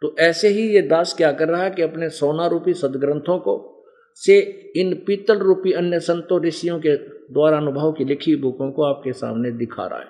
[0.00, 3.84] तो ऐसे ही ये दास क्या कर रहा है कि अपने सोना रूपी सदग्रंथों को
[4.14, 4.38] से
[4.76, 6.96] इन पीतल रूपी अन्य संतों, ऋषियों के
[7.32, 10.06] द्वारा अनुभव की लिखी बुकों को आपके सामने दिखा रहा है।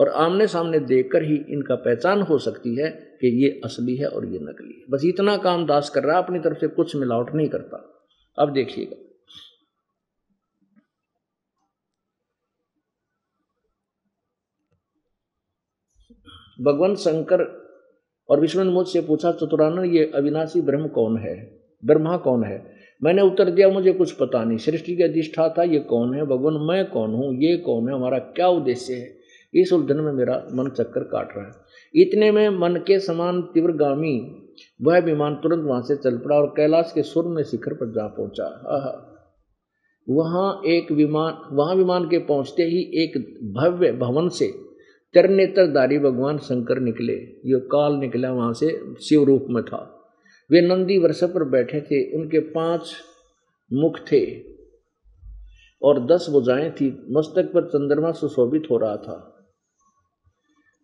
[0.00, 4.24] और आमने सामने देखकर ही इनका पहचान हो सकती है कि ये असली है और
[4.24, 7.34] ये नकली है। बस इतना काम दास कर रहा है, अपनी तरफ़ से कुछ मिलावट
[7.34, 8.04] नहीं करता।
[8.38, 9.13] अब देखिएगा।
[16.60, 17.64] भगवान शंकर
[18.30, 21.60] और विष्णु ने मुझसे पूछा, चतुरानंद, ये अविनाशी ब्रह्म कौन है?
[21.84, 22.74] ब्रह्मा कौन है?
[23.02, 26.22] मैंने उत्तर दिया, मुझे कुछ पता नहीं। सृष्टि के अधिष्ठा था ये कौन है?
[26.22, 27.34] भगवान, मैं कौन हूँ?
[27.34, 27.94] ये कौन है?
[27.94, 29.16] हमारा क्या उद्देश्य है?
[29.54, 31.52] इस उलझन में मेरा मन चक्कर काट रहा है।
[31.94, 34.40] इतने में मन के समान तीव्रगामी,
[34.82, 38.06] वह विमान तुरंत वहाँ से चल पड़ा और कैलाश के सुर में शिखर पर जा
[38.06, 38.44] पहुँचा।
[40.08, 43.18] वहाँ एक विमान, वहाँ विमान के पहुँचते ही एक
[43.56, 44.46] भव्य भवन से
[45.14, 47.12] तिरनेत्रधारी भगवान शंकर निकले।
[47.46, 50.00] ये काल निकला वहाँ से शिव रूप में था।
[50.50, 52.94] वे नंदी वर्ष पर बैठे थे। उनके पाँच
[53.72, 54.40] मुख थे
[55.82, 59.30] और दस भुजाएँ थी। मस्तक पर चंद्रमा सुशोभित हो रहा था।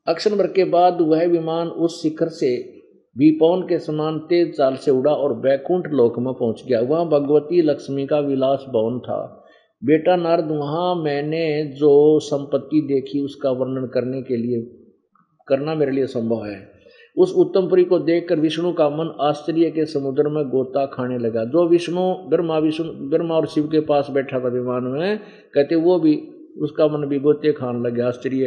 [0.09, 2.81] अक्षर भर के बाद वह विमान उस शिखर से
[3.19, 7.63] विपौन के समान तेज चाल से उड़ा और बैकुंठ लोक में पहुँच गया। वहाँ भगवती
[7.63, 9.40] लक्ष्मी का विलास भवन था।
[9.85, 14.63] बेटा नारद वहाँ मैंने जो संपत्ति देखी उसका वर्णन करने के लिए
[15.49, 16.71] करना मेरे लिए संभव है।
[17.19, 21.69] उस उत्तमपुरी को देखकर विष्णु का मन आश्चर्य के समुद्र में गोता खाने लगा। जो
[21.69, 25.19] विष्णु ब्रह्मा विष्णु ब्रह्मा और शिव के पास बैठा था विमान में
[25.55, 26.17] कहते वो भी
[26.59, 28.45] उसका मन भी गोते खाने लगे आश्चर्य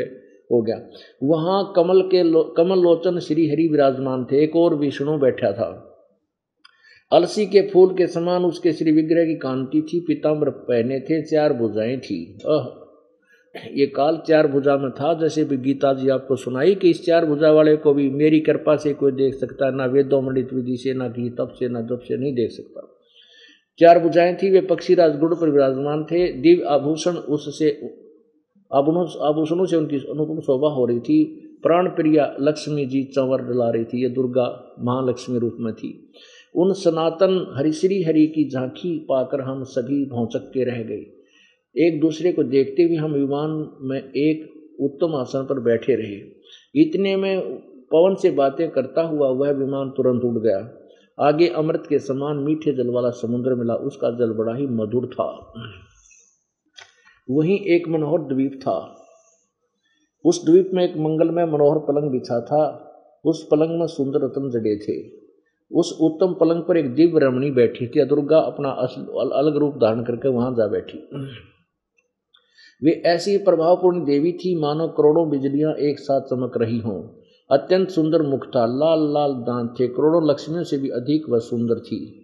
[0.52, 0.82] हो गया।
[1.24, 5.92] वहाँ कमल के लो, कमल लोचन श्री हरि विराजमान थे। एक और विष्णु बैठा था।
[7.13, 11.54] अलसी के फूल के समान उसके श्री विग्रह की कांति थी पिताम्र पहने थे, चार
[11.54, 12.65] भुजाएँ थी। अह,
[13.73, 17.26] ये काल चार भुजा में था, जैसे भी गीता जी आपको सुनाई कि इस चार
[17.26, 20.93] भुजा वाले को भी मेरी कृपा से कोई देख सकता, ना वेदों मंडित विधि से,
[20.93, 22.97] ना की तप से, ना जप से नहीं देख सकता।
[23.80, 27.69] चार भुजाएँ थी, वे पक्षी राजगुड़ पर विराजमान थे, दिव्य आभूषण उससे,
[28.73, 33.84] आभूषणों से उनकी अनुपम शोभा हो रही थी। प्राण प्रिया लक्ष्मी जी चंवर डला रही
[33.84, 36.12] थी, ये दुर्गा महालक्ष्मी रूप में थी।
[36.55, 41.05] उन सनातन हरिश्री हरि की झांकी पाकर हम सभी भौचक के रह गए।
[41.77, 46.19] एक दूसरे को देखते हुए हम विमान में एक उत्तम आसन पर बैठे रहे।
[46.81, 47.41] इतने में
[47.91, 50.79] पवन से बातें करता हुआ वह विमान तुरंत उड़ गया।
[51.27, 55.53] आगे अमृत के समान मीठे जल वाला समुद्र मिला। उसका जल बड़ा ही मधुर था।
[57.31, 59.05] वहीं एक मनोहर द्वीप था।
[60.25, 62.89] उस द्वीप में एक मंगलमय मनोहर पलंग बिछा था।
[63.25, 65.22] उस पलंग में सुंदर रत्न जड़े थे।
[65.73, 68.69] उस उत्तम पलंग पर एक दिव्य रमणी बैठी थी दुर्गा अपना
[69.38, 70.97] अलग रूप धारण करके वहाँ जा बैठी।
[72.83, 77.01] वे ऐसी प्रभावपूर्ण देवी थी, मानो करोड़ों बिजलियाँ एक साथ चमक रही हों।
[77.51, 81.79] अत्यंत सुंदर मुख था, लाल लाल दांत थे, करोड़ों लक्ष्मियों से भी अधिक वह सुंदर
[81.79, 82.19] थी।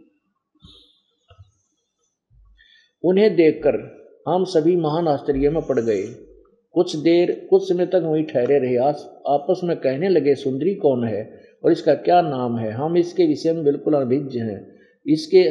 [3.03, 3.77] उन्हें देखकर
[4.27, 6.03] हम सभी महान आश्चर्य में पड़ गए।
[6.73, 8.75] कुछ देर, कुछ समय तक वहीं ठहरे रहे।
[9.33, 11.48] आपस में कहने लगे, सुंदरी कौन है?
[11.63, 12.71] और इसका क्या नाम है?
[12.71, 14.59] हम इसके विषय में बिल्कुल अभिज्ञ हैं।
[15.05, 15.43] इसके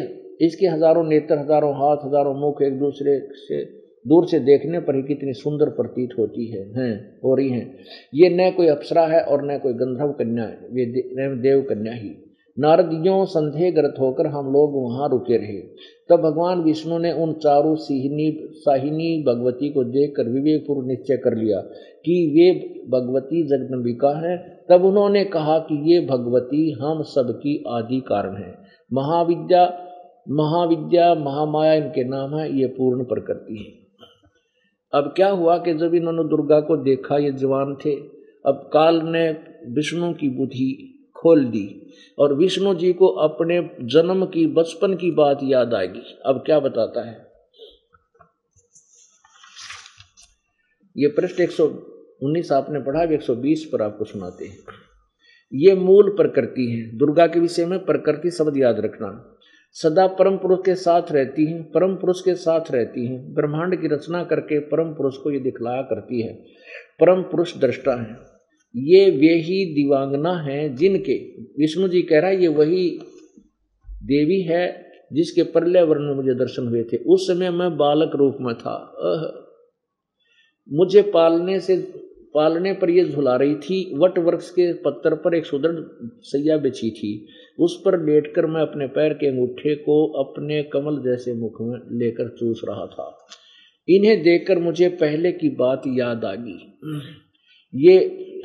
[0.47, 3.65] इसके हज़ारों नेत्र, हज़ारों हाथ, हज़ारों मुख एक दूसरे से,
[4.05, 7.79] दूर से देखने पर ही कितनी सुंदर प्रतीत होती है, हैं, हो रही हैं।
[8.15, 10.85] ये न कोई अप्सरा है और न कोई गंधर्व कन्या वे
[11.43, 12.15] देव कन्या ही।
[12.57, 15.59] नारदियों संदेहग्रत होकर हम लोग वहाँ रुके रहे।
[16.11, 21.61] तब भगवान विष्णु ने उन चारों सिहनी, साहिनी भगवती को देखकर विवेकपूर्व निश्चय कर लिया
[22.05, 22.51] कि वे
[22.91, 24.37] भगवती जगदम्बिका हैं
[24.71, 28.59] तब उन्होंने कहा कि ये भगवती हम सबकी आदि कारण है।
[28.93, 29.85] महाविद्या
[30.31, 33.89] महाविद्या, महामाया इनके नाम है, ये पूर्ण प्रकृति है।
[35.01, 37.95] अब क्या हुआ कि जब इन्होंने दुर्गा को देखा, ये जवान थे,
[38.47, 39.31] अब काल ने
[39.69, 45.41] विष्णु की बुद्धि खोल दी और विष्णु जी को अपने जन्म की, बचपन की बात
[45.43, 47.27] याद आएगी। अब क्या बताता है?
[50.97, 51.51] ये पृष्ठ एक
[52.23, 54.59] उन्नीस आपने पढ़ा सौ बीस पर आपको सुनाते हैं।
[55.55, 59.35] ये मूल प्रकृति है। दुर्गा के विषय में प्रकृति शब्द याद रखना।
[59.73, 63.89] सदा परम पुरुष के साथ रहती हैं, परम पुरुष के साथ रहती हैं। ब्रह्मांड की
[63.89, 66.35] रचना करके परम पुरुष को ये दिखलाया करती है।
[67.01, 68.39] परम पुरुष दृष्टा है।
[68.77, 73.01] ये वे ही दिवांगना हैं जिनके, विष्णु जी कह रहा है, ये वही
[74.03, 78.37] देवी है जिसके परले वर्ण में मुझे दर्शन हुए थे। उस समय मैं बालक रूप
[78.41, 78.95] में था।
[80.73, 81.98] मुझे पालने से
[82.39, 85.79] पालने पर यह झुला रही थी। वट वृक्ष के पत्थर पर एक सुदृढ़
[86.25, 87.13] सैया बिछी थी।
[87.59, 92.29] उस पर लेटकर मैं अपने पैर के अंगूठे को अपने कमल जैसे मुख में लेकर
[92.39, 93.07] चूस रहा था।
[93.89, 96.59] इन्हें देखकर मुझे पहले की बात याद आ गई।
[97.75, 97.97] ये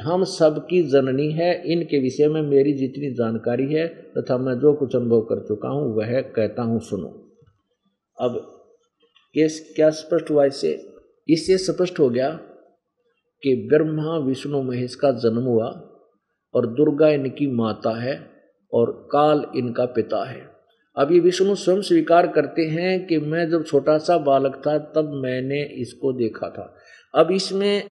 [0.01, 4.73] हम सब की जननी है। इनके विषय में मेरी जितनी जानकारी है तथा मैं जो
[4.73, 7.07] कुछ अनुभव कर चुका हूँ, वह कहता हूँ, सुनो।
[8.17, 8.39] अब
[9.35, 10.71] केस क्या स्पष्ट हुआ इससे
[11.29, 12.29] इससे स्पष्ट हो गया
[13.43, 15.89] कि ब्रह्मा, विष्णु, महेश का जन्म हुआ
[16.53, 18.31] और दुर्गा इनकी माता है
[18.73, 20.53] और काल इनका पिता है।
[20.97, 25.11] अब ये विष्णु स्वयं स्वीकार करते हैं कि मैं जब छोटा सा बालक था तब
[25.13, 26.77] मैंने इसको देखा था।
[27.15, 27.83] अब इसमें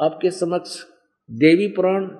[0.00, 0.84] आपके समक्ष
[1.30, 2.10] देवी पुराण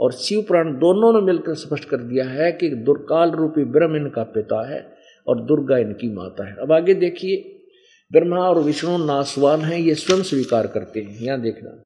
[0.00, 4.22] और शिव पुराण दोनों ने मिलकर स्पष्ट कर दिया है कि दुर्काल रूपी ब्रह्म इनका
[4.22, 7.55] पिता है और दुर्गा इनकी माता है। अब आगे देखिए।
[8.12, 11.82] ब्रह्मा और विष्णु नासवान हैं, ये स्वयं स्वीकार करते हैं। यहाँ देखना।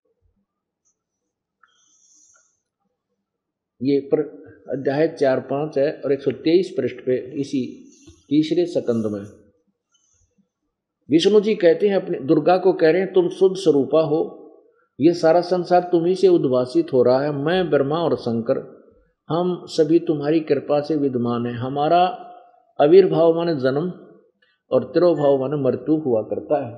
[3.82, 4.20] ये पर,
[4.70, 7.90] अध्याय चार पाँच है और एक सौ तेईस पृष्ठ पे इसी
[8.28, 9.20] तीसरे सकंद में।
[11.10, 14.36] विष्णु जी कहते हैं अपने, दुर्गा को कह रहे हैं, तुम शुद्ध स्वरूपा हो।
[15.00, 18.80] यह सारा संसार तुम्ही से उद्भासित हो रहा है। मैं, ब्रह्मा और शंकर,
[19.28, 22.26] हम सभी तुम्हारी कृपा से विद्यमान है। हमारा
[22.80, 24.09] आविर्भाव माने जन्म
[24.70, 26.72] और तिरोभाव माने मृत्यु हुआ करता है।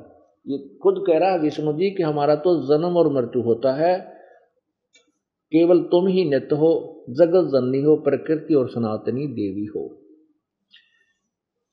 [0.47, 3.99] ये खुद कह रहा है विष्णु जी कि हमारा तो जन्म और मृत्यु होता है।
[5.53, 9.85] केवल तुम ही नित्य हो, जगत जननी हो, प्रकृति और सनातनी देवी हो।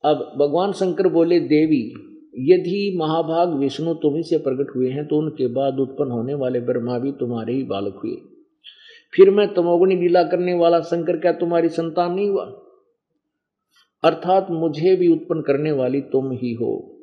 [0.04, 1.82] अब भगवान शंकर बोले, देवी,
[2.38, 6.98] यदि महाभाग विष्णु तुम्ही से प्रकट हुए हैं तो उनके बाद उत्पन्न होने वाले ब्रह्मा
[6.98, 8.16] भी तुम्हारे ही बालक हुए।
[9.14, 12.44] फिर मैं तमोगुणी लीला करने वाला शंकर, क्या तुम्हारी संतान नहीं हुआ?
[14.04, 16.96] अर्थात मुझे भी उत्पन्न करने वाली तुम ही हो।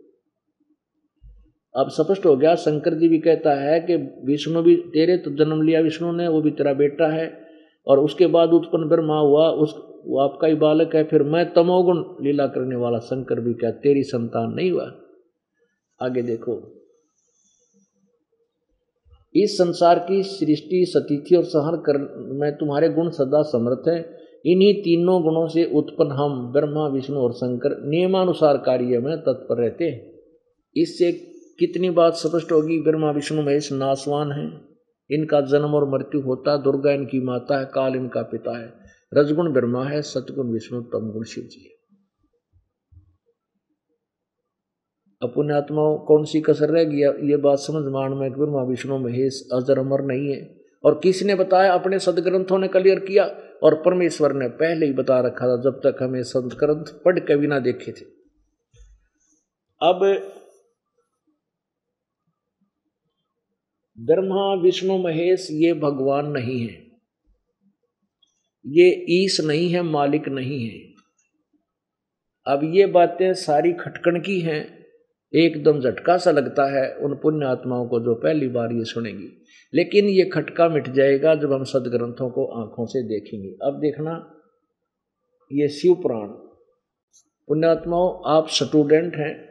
[1.75, 5.61] अब स्पष्ट हो गया, शंकर जी भी कहता है कि विष्णु भी तेरे तो जन्म
[5.61, 7.45] लिया विष्णु ने, वो भी तेरा बेटा है,
[7.87, 12.25] और उसके बाद उत्पन्न ब्रह्मा हुआ, उस, वो आपका ही बालक है, फिर मैं तमोगुण
[12.25, 14.91] लीला करने वाला शंकर भी क्या तेरी संतान नहीं हुआ?
[16.01, 16.73] आगे देखो।
[19.35, 21.97] इस संसार की सृष्टि, सतिथि और सहन कर,
[22.33, 24.16] में तुम्हारे गुण सदा समर्थ है।
[24.47, 30.13] इन्हीं तीनों गुणों से उत्पन्न हम ब्रह्मा, विष्णु और शंकर नियमानुसार कार्य में तत्पर रहते
[30.77, 31.11] इससे
[31.59, 32.81] कितनी बात स्पष्ट होगी?
[32.81, 34.61] ब्रह्मा, विष्णु, महेश नासवान है।
[35.11, 38.73] इनका जन्म और मृत्यु होता है दुर्गा इनकी माता है, काल इनका पिता है।
[39.13, 41.77] रजगुण ब्रह्मा है, सतगुण विष्णु, तमगुण शिव जी है।
[45.21, 49.79] अपुण्यात्माओं, कौन सी कसर रह गया ये बात समझ मान में ब्रह्मा, विष्णु, महेश अजर
[49.79, 51.73] अमर नहीं है। और किसने बताया?
[51.73, 56.03] अपने सदग्रंथों ने क्लियर किया। और परमेश्वर ने पहले ही बता रखा था जब तक
[56.03, 58.05] हमें सदग्रंथ पढ़ के बिना देखे थे।
[59.81, 59.99] अब
[63.99, 66.87] ब्रह्मा विष्णु महेश ये भगवान नहीं है।
[68.65, 70.93] ये ईश नहीं है, मालिक नहीं है।
[72.47, 74.76] अब ये बातें सारी खटकन की हैं।
[75.33, 80.05] एकदम झटका सा लगता है उन पुण्य आत्माओं को जो पहली बार ये सुनेगी। लेकिन
[80.05, 84.33] ये खटका मिट जाएगा जब हम सदग्रंथों को आँखों से देखेंगे। अब देखना,
[85.51, 86.27] ये शिव पुराण।
[87.47, 89.47] पुण्यात्माओं, आप स्टूडेंट हैं,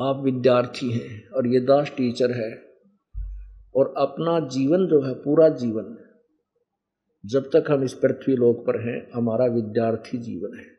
[0.00, 2.62] आप विद्यार्थी हैं और ये दास टीचर है
[3.76, 5.98] और अपना जीवन जो है, पूरा जीवन,
[7.26, 10.73] जब तक हम इस पृथ्वी लोक पर हैं, हमारा विद्यार्थी जीवन है।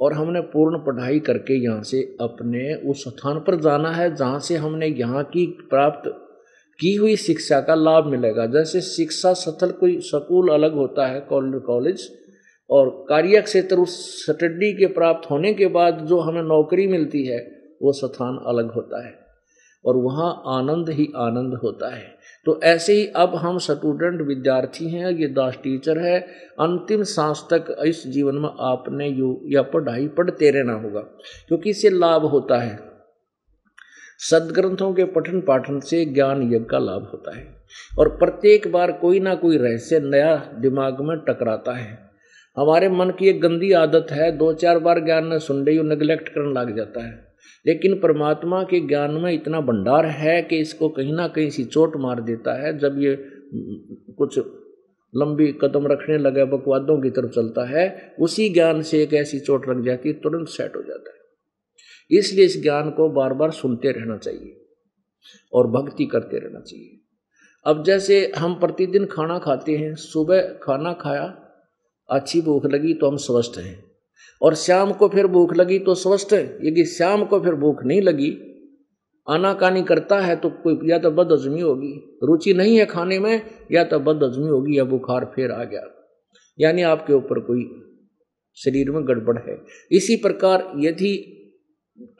[0.00, 4.56] और हमने पूर्ण पढ़ाई करके यहाँ से अपने उस स्थान पर जाना है, जहाँ से
[4.56, 6.10] हमने यहाँ की प्राप्त
[6.78, 12.08] की हुई शिक्षा का लाभ मिलेगा। जैसे शिक्षा स्थल कोई स्कूल अलग होता है कॉलेज,
[12.70, 13.94] और कार्य क्षेत्र उस
[14.24, 17.38] स्टडी के प्राप्त होने के बाद जो हमें नौकरी मिलती है,
[17.82, 19.25] वो स्थान अलग होता है।
[19.86, 22.14] और वहाँ आनंद ही आनंद होता है।
[22.46, 26.18] तो ऐसे ही अब हम स्टूडेंट विद्यार्थी हैं ये दास टीचर है,
[26.60, 31.00] अंतिम सांस तक इस जीवन में आपने यू, या पढ़ाई, पढ़ते रहना होगा,
[31.48, 32.78] क्योंकि इससे लाभ होता है।
[34.20, 37.44] सदग्रंथों के पठन पाठन से ज्ञान यज्ञ का लाभ होता है
[37.98, 41.98] और प्रत्येक बार कोई ना कोई रहस्य नया दिमाग में टकराता है।
[42.56, 46.28] हमारे मन की एक गंदी आदत है, दो चार बार ज्ञान न सुन रही नेग्लेक्ट
[46.28, 47.25] करने लग जाता है।
[47.66, 51.96] लेकिन परमात्मा के ज्ञान में इतना भंडार है कि इसको कहीं ना कहीं सी चोट
[51.96, 53.24] मार देता है। जब ये
[54.18, 54.38] कुछ
[55.16, 59.68] लंबी कदम रखने लगे, बकवादों की तरफ़ चलता है, उसी ज्ञान से एक ऐसी चोट
[59.68, 61.16] लग जाती है, तुरंत सेट हो जाता है।
[62.18, 64.66] इसलिए इस ज्ञान को बार बार सुनते रहना चाहिए
[65.52, 67.00] और भक्ति करते रहना चाहिए।
[67.64, 71.42] अब जैसे हम प्रतिदिन खाना खाते हैं, सुबह खाना खाया,
[72.10, 73.85] अच्छी भूख लगी तो हम स्वस्थ हैं।
[74.42, 78.02] और शाम को फिर भूख लगी तो स्वस्थ है। यदि शाम को फिर भूख नहीं
[78.02, 78.30] लगी,
[79.26, 83.84] आनाकानी करता है तो कोई या तो बदहजमी होगी। रुचि नहीं है खाने में, या
[83.84, 85.82] तो बदहजमी होगी, या बुखार फिर आ गया।
[86.58, 87.64] यानी आपके ऊपर कोई
[88.56, 89.58] शरीर में गड़बड़ है।
[89.92, 91.12] इसी प्रकार यदि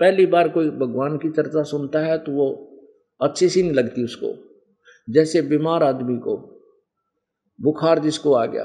[0.00, 2.48] पहली बार कोई भगवान की चर्चा सुनता है तो वो
[3.20, 4.34] अच्छी सी नहीं लगती उसको।
[5.08, 6.36] जैसे बीमार आदमी को
[7.58, 8.64] बुखार जिसको आ गया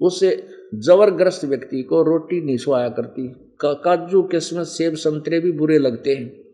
[0.00, 0.30] उससे
[0.74, 3.32] जबरग्रस्त व्यक्ति को रोटी नहीं सुहाया करती।
[3.64, 6.44] काजू, किस्मत, सेब, संतरे भी बुरे लगते हैं।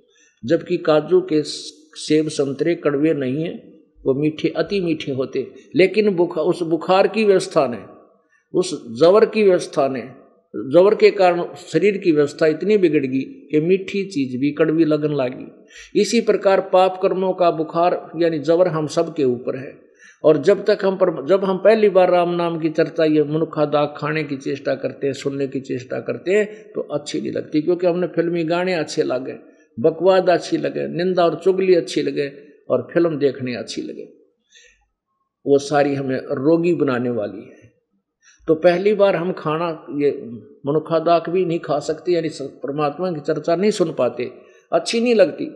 [0.45, 6.45] जबकि काजू के सेब, संतरे कड़वे नहीं हैं, वो मीठे, अति मीठे होते लेकिन बुखार
[6.45, 7.79] उस बुखार की व्यवस्था ने,
[8.55, 13.61] उस जवर की व्यवस्था ने जवर के कारण शरीर की व्यवस्था इतनी बिगड़ गई कि
[13.61, 15.53] मीठी चीज़ भी कड़वी लगन लगी।
[16.01, 19.87] इसी प्रकार पाप कर्मों का बुखार, यानी जवर हम सब के ऊपर है।
[20.25, 23.65] और जब तक हम पर, जब हम पहली बार राम नाम की चर्चा, ये मनुखा
[23.67, 27.63] दाग खाने की चेष्टा करते हैं, सुनने की चेष्टा करते हैं तो अच्छी नहीं लगती,
[27.63, 29.39] क्योंकि हमने फिल्मी गाने अच्छे लगे,
[29.79, 32.29] बकवाद अच्छी लगे, निंदा और चुगली अच्छी लगे,
[32.71, 34.05] और फ़िल्म देखने अच्छी लगे।
[35.47, 37.71] वो सारी हमें रोगी बनाने वाली है।
[38.49, 40.11] तो पहली बार हम खाना, ये
[40.67, 42.29] मनुखा दाक भी नहीं खा सकते, यानी
[42.63, 44.31] परमात्मा की चर्चा नहीं सुन पाते,
[44.73, 45.47] अच्छी नहीं लगती,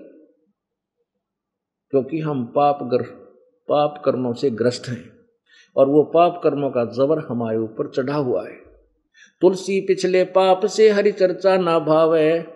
[1.93, 3.05] क्योंकि हम पाप ग्र
[3.73, 5.11] पाप कर्मों से ग्रस्त हैं
[5.77, 8.57] और वो पाप कर्मों का जबर हमारे ऊपर चढ़ा हुआ है।
[9.41, 12.47] तुलसी पिछले पाप से हरि चर्चा ना भावे,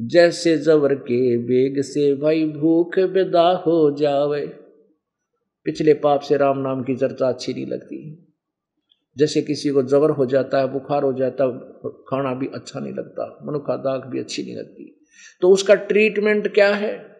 [0.00, 4.46] जैसे जबर के बेग से भाई भूख बेदा हो जावे।
[5.64, 8.28] पिछले पाप से राम नाम की चर्चा अच्छी नहीं लगती।
[9.18, 11.50] जैसे किसी को जबर हो जाता है, बुखार हो जाता है,
[11.90, 15.06] खाना भी अच्छा नहीं लगता, मनुखा दाग भी अच्छी नहीं लगती।
[15.40, 17.11] तो उसका ट्रीटमेंट क्या है?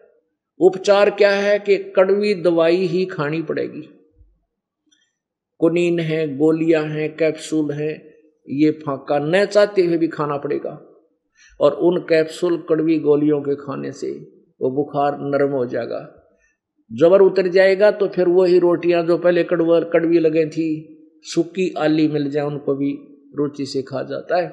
[0.59, 3.89] उपचार क्या है कि कड़वी दवाई ही खानी पड़ेगी?
[5.59, 8.15] कुनीन है, गोलियाँ हैं, कैप्सूल है,
[8.49, 10.89] ये फाका न चाहते हुए भी खाना पड़ेगा।
[11.59, 14.11] और उन कैप्सूल कड़वी गोलियों के खाने से
[14.61, 16.19] वो बुखार नरम हो जाएगा।
[16.93, 22.07] जबर उतर जाएगा तो फिर वही रोटियाँ जो पहले कड़वर, कड़वी लगे थी, सूखी आली
[22.07, 24.47] मिल जाए, उनको भी रुचि से खा जाता है।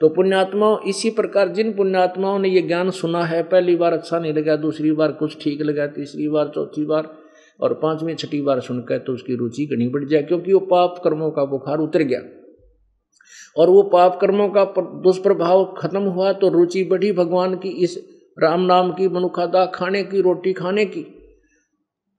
[0.00, 4.32] तो पुण्यात्माओं, इसी प्रकार जिन पुण्यात्माओं ने ये ज्ञान सुना है, पहली बार अच्छा नहीं
[4.34, 7.12] लगा, दूसरी बार कुछ ठीक लगा, तीसरी बार, चौथी बार
[7.60, 11.30] और पांचवी, छठी बार सुनकर तो उसकी रुचि घनी बढ़ जाए, क्योंकि वो पाप कर्मों
[11.30, 12.20] का बुखार उतर गया।
[13.56, 17.98] और वो पाप कर्मों का दुष्प्रभाव खत्म हुआ तो रुचि बढ़ी भगवान की इस
[18.38, 21.06] राम नाम की, मनुखादा खाने की, रोटी खाने की।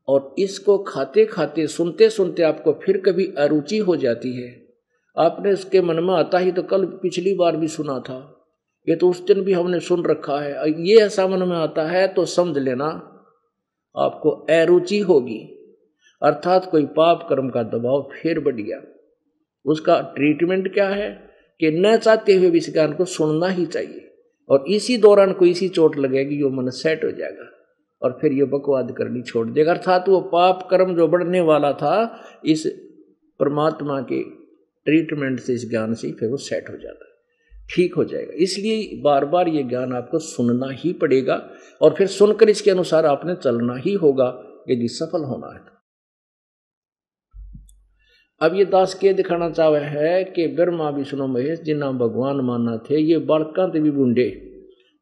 [0.08, 4.65] और इसको खाते खाते सुनते सुनते आपको फिर कभी अरुचि हो जाती है।
[5.18, 8.18] आपने इसके मन में आता ही तो कल पिछली बार भी सुना था।
[8.88, 12.08] ये तो उस दिन भी हमने सुन रखा है। ये ऐसा मन में आता है
[12.08, 12.86] तो समझ लेना,
[13.96, 15.40] आपको अरुचि होगी।
[16.22, 18.82] अर्थात कोई पाप कर्म का दबाव फिर बढ़ गया
[19.66, 21.10] उसका ट्रीटमेंट क्या है
[21.60, 24.02] कि न चाहते हुए भी इस ज्ञान को सुनना ही चाहिए।
[24.50, 27.50] और इसी दौरान कोई इसी चोट लगेगी जो मन सेट हो जाएगा
[28.02, 32.24] और फिर ये बकवाद करनी छोड़ देगा। अर्थात वो पाप कर्म जो बढ़ने वाला था,
[32.46, 32.66] इस
[33.40, 34.22] परमात्मा के
[34.86, 37.14] ट्रीटमेंट से इस ज्ञान से फिर वो सेट हो जाता है।
[37.76, 41.50] ठीक हो जाएगा। इसलिए बार बार ये ज्ञान आपको सुनना ही पड़ेगा
[41.82, 44.28] और फिर सुनकर इसके अनुसार आपने चलना ही होगा,
[44.70, 45.74] यदि सफल होना है
[48.42, 53.00] अब ये दास के दिखाना चाहे है कि ब्रह्मा, विष्णु, महेश जिन्ना भगवान माना थे,
[53.02, 54.30] ये बालका भी बूढ़े।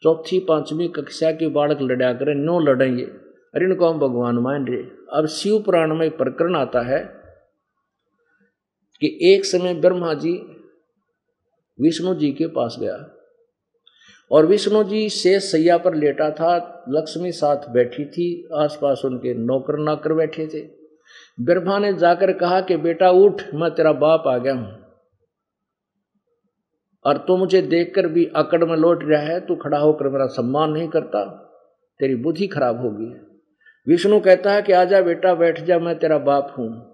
[0.03, 4.84] चौथी, पांचवी कक्षा के बालक लड़ा करें, नो लड़ेंगे। अरे इनको हम भगवान मान रहे
[5.13, 7.22] अब शिव पुराण में प्रकरण आता है
[9.03, 10.33] कि एक समय ब्रह्मा जी
[11.81, 13.09] विष्णु जी के पास गया।
[14.31, 19.77] और विष्णु जी से सैया पर लेटा था, लक्ष्मी साथ बैठी थी, आसपास उनके नौकर
[19.77, 20.67] नाकर बैठे थे।
[21.39, 24.83] ब्रह्मा ने जाकर कहा कि, बेटा, उठ, मैं तेरा बाप आ गया हूँ।
[27.05, 30.71] और तू मुझे देखकर भी अकड़ में लौट रहा है, तू खड़ा होकर मेरा सम्मान
[30.71, 31.25] नहीं करता,
[31.99, 33.39] तेरी बुद्धि खराब होगी
[33.87, 36.92] विष्णु कहता है कि आजा बेटा, बैठ जा, मैं तेरा बाप हूँ।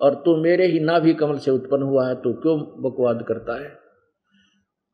[0.00, 3.88] और तू मेरे ही नाभि कमल से उत्पन्न हुआ है, तू क्यों बकवाद करता है?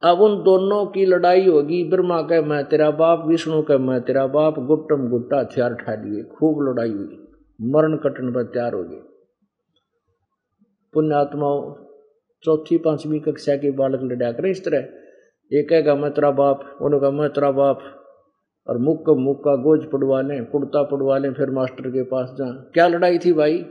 [0.03, 4.27] अब उन दोनों की लड़ाई होगी, ब्रह्मा कह, मैं तेरा बाप, विष्णु कह, मैं तेरा
[4.27, 7.29] बाप गुट्टम गुट्टा हथियार ठा लिए, खूब लड़ाई हुई,
[7.61, 9.01] मरण कटन पर तैयार हो गए।
[10.95, 11.75] पुण्यात्माओं,
[12.43, 14.89] चौथी, पांचवी कक्षा के बालक लड़ा करें इस तरह।
[15.53, 17.81] एक कहेगा, मैं तेरा बाप, उन्होंने कहा, मैं तेरा बाप।
[18.67, 22.89] और मुक्का मुक्का गोज पड़वा लें, कुर्ता पड़वा लें, फिर मास्टर के पास जा क्या
[22.89, 23.67] लड़ाई थी भाई?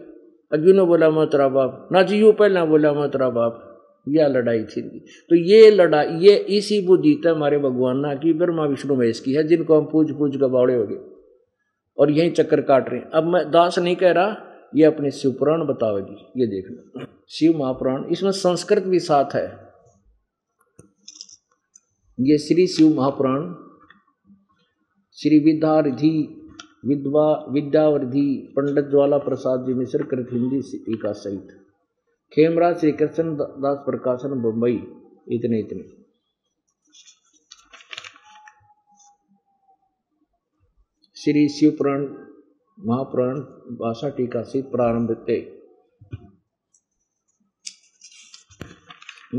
[0.53, 3.69] अज्जू ने बोला मैं बाप ना जी यू पहला बोला मैं तेरा बाप
[4.07, 4.81] यह लड़ाई थी।
[5.29, 9.43] तो ये लड़ाई ये इसी बुद्धि हमारे भगवान ना की ब्रह्मा विष्णु महेश की है,
[9.43, 10.99] जिनको हम पूज पूज का बावड़े हो गए।
[11.97, 14.35] और यही चक्कर काट रहे हैं। अब मैं दास नहीं कह रहा,
[14.75, 19.45] ये अपने शिवपुराण बतावेगी, ये देखना। शिव महापुराण, इसमें संस्कृत भी साथ है।
[22.19, 23.53] ये श्री शिव महापुराण,
[25.17, 26.42] श्री विद्यारिधि
[26.83, 31.47] विद्वा, विद्यावरिधि पंडित ज्वाला प्रसाद जी मिश्र कृत हिंदी टीका सहित।
[32.31, 34.75] खेमराज श्री कृष्ण दास प्रकाशन बम्बई
[35.31, 35.83] इतने इतने।
[41.17, 42.01] श्री शिवपुराण,
[42.77, 43.39] महापुराण
[43.79, 45.37] भाषा टीका से प्रारंभ थे।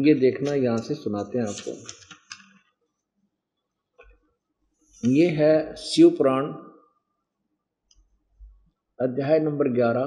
[0.00, 1.72] ये देखना, यहाँ से सुनाते हैं आपको।
[5.02, 6.52] ये है शिव पुराण
[8.98, 10.04] अध्याय नंबर ग्यारह,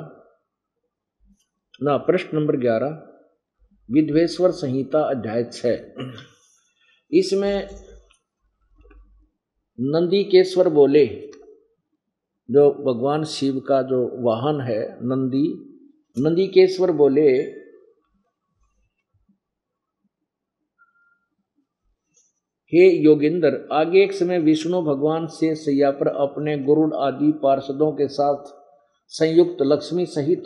[1.83, 2.91] ना, प्रश्न नंबर ग्यारह
[3.89, 5.73] विध्वेश्वर संहिता अध्याय छ
[7.11, 7.67] इसमें
[9.79, 11.05] नंदीकेश्वर बोले,
[12.49, 15.45] जो भगवान शिव का जो वाहन है, नंदी,
[16.15, 17.29] नंदीकेश्वर बोले,
[22.73, 28.07] हे योगिंदर, आगे एक समय विष्णु भगवान से सैया पर अपने गुरुड़ आदि पार्षदों के
[28.07, 28.55] साथ
[29.11, 30.43] संयुक्त लक्ष्मी सहित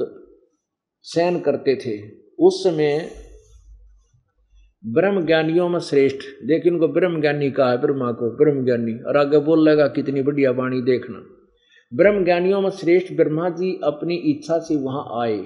[1.05, 1.97] शयन करते थे।
[2.39, 3.09] उस समय
[4.83, 9.17] ब्रह्म ज्ञानियों में श्रेष्ठ। देखिए उनको ब्रह्म ज्ञानी कहा है, ब्रह्मा को ब्रह्म ज्ञानी और
[9.17, 11.23] आगे बोल लेगा कितनी बढ़िया वाणी देखना।
[11.91, 15.41] ब्रह्म ज्ञानियों में श्रेष्ठ ब्रह्मा जी अपनी इच्छा से वहाँ आए।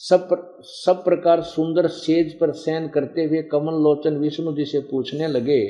[0.00, 0.28] सब
[0.62, 5.62] सब प्रकार सुंदर सेज पर शयन करते हुए कमल लोचन विष्णु जी से पूछने लगे,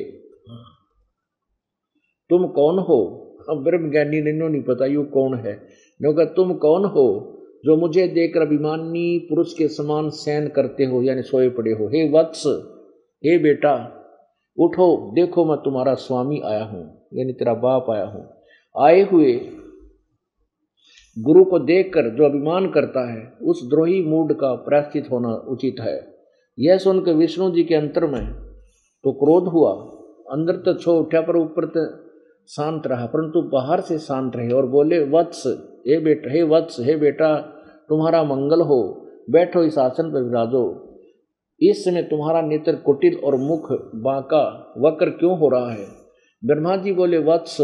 [2.31, 2.99] तुम कौन हो?
[3.51, 5.55] अब ब्रह्म ज्ञानी ने नहीं पता, यू कौन है?
[6.01, 7.33] क्योंकि तुम कौन हो
[7.65, 11.87] जो मुझे देखकर अभिमानी पुरुष के समान शयन करते हो, यानी सोए पड़े हो?
[11.87, 12.43] हे वत्स,
[13.25, 13.75] हे बेटा,
[14.59, 16.85] उठो, देखो मैं तुम्हारा स्वामी आया हूँ,
[17.15, 18.29] यानी तेरा बाप आया हूँ।
[18.75, 19.33] आए हुए
[21.17, 25.99] गुरु को देखकर जो अभिमान करता है, उस द्रोही मूड का प्रायश्चित होना उचित है।
[26.59, 28.25] यह सुनकर विष्णु जी के अंतर में
[29.05, 29.73] तो क्रोध हुआ।
[30.31, 31.85] अंदर तो छो उठा पर ऊपर तो
[32.49, 35.47] शांत रहा, परंतु बाहर से शांत रहे और बोले, वत्स,
[35.89, 37.41] हे बेटा, हे वत्स, हे बेटा,
[37.89, 40.93] तुम्हारा मंगल हो। बैठो इस आसन पर विराजो।
[41.63, 45.87] इस समय तुम्हारा नेत्र कुटिल और मुख बांका, वक्र क्यों हो रहा है?
[46.45, 47.61] ब्रह्मा जी बोले, वत्स।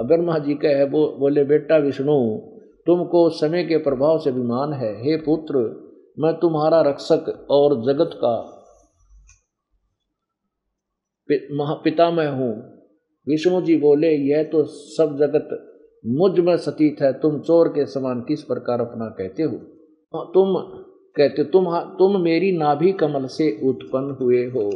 [0.00, 2.38] ब्रह्मा जी कहे वो बोले, बेटा विष्णु,
[2.86, 5.84] तुमको समय के प्रभाव से अभिमान है। हे पुत्र,
[6.18, 8.50] मैं तुम्हारा रक्षक और जगत का
[11.74, 12.73] पिता मैं हूँ।
[13.26, 15.48] विष्णु जी बोले यह तो सब जगत
[16.14, 19.56] मुझमें सतीत है। तुम चोर के समान किस प्रकार अपना कहते हो?
[20.34, 20.54] तुम
[21.16, 21.64] कहते तुम
[21.98, 24.70] तुम मेरी नाभि कमल से उत्पन्न हुए हो।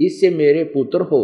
[0.00, 1.20] इससे मेरे पुत्र हो।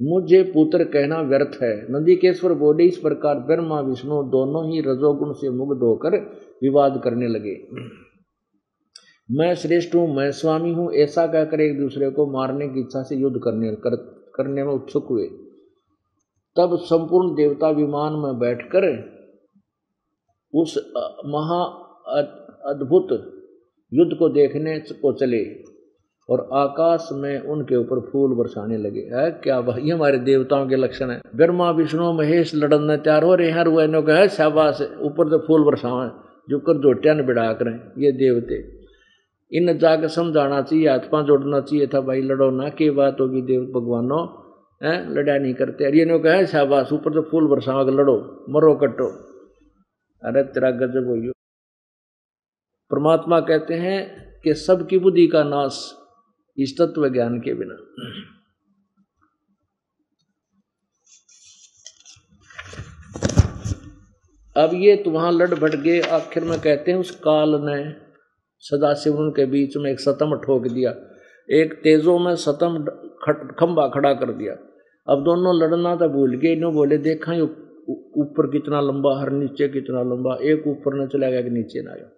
[0.00, 5.50] मुझे पुत्र कहना व्यर्थ है। नंदीकेश्वर बोले इस प्रकार ब्रह्मा विष्णु दोनों ही रजोगुण से
[5.50, 6.16] मुग्ध होकर
[6.62, 7.54] विवाद करने लगे।
[9.28, 13.16] मैं श्रेष्ठ हूँ मैं स्वामी हूँ। ऐसा कहकर एक दूसरे को मारने की इच्छा से
[13.16, 13.96] युद्ध करने कर,
[14.36, 15.26] करने में उत्सुक हुए।
[16.56, 18.84] तब संपूर्ण देवता विमान में बैठकर
[20.54, 20.92] उस
[21.26, 21.62] महा
[22.70, 23.08] अद्भुत
[23.92, 25.42] युद्ध को देखने को चले
[26.30, 31.10] और आकाश में उनके ऊपर फूल बरसाने लगे। है क्या ये हमारे देवताओं के लक्षण
[31.10, 35.64] है। ब्रह्मा, विष्णु, महेश लड़न तैयार हो रहे हैं नो कहे शाबाश, ऊपर से फूल
[35.64, 36.08] बरसावे
[36.50, 38.75] जो कर जोटिया ने बिड़ा करें, ये देवते।
[39.52, 43.62] इन जाकर समझाना चाहिए हाथ जोड़ना चाहिए था, भाई लड़ो ना, के बात होगी देव
[43.62, 44.46] भगवानों?
[44.82, 45.14] है?
[45.14, 49.08] लड़ा नहीं करते। अरे नो कहे, शाबाश, ऊपर से फूल बरसावा लड़ो, मरो कटो।
[50.22, 51.32] अरे तेरा गजब हो
[52.90, 55.94] परमात्मा कहते हैं कि सबकी बुद्धि का नाश
[56.58, 57.76] इस तत्व ज्ञान के बिना।
[64.62, 68.05] अब ये तो वहाँ लड़ भट गए आखिर में कहते हैं उस काल ने
[68.66, 70.94] सदाशिव उनके बीच में एक सतम ठोक दिया,
[71.48, 72.84] एक तेजो में सतम
[73.58, 74.52] खंबा खड़ा कर दिया।
[75.06, 77.34] अब दोनों लड़ना तो भूल गए इन्हों बोले, देखा
[78.18, 81.92] ऊपर कितना लंबा, हर नीचे कितना लंबा, एक ऊपर न चला गया कि नीचे ना
[81.92, 82.10] आया।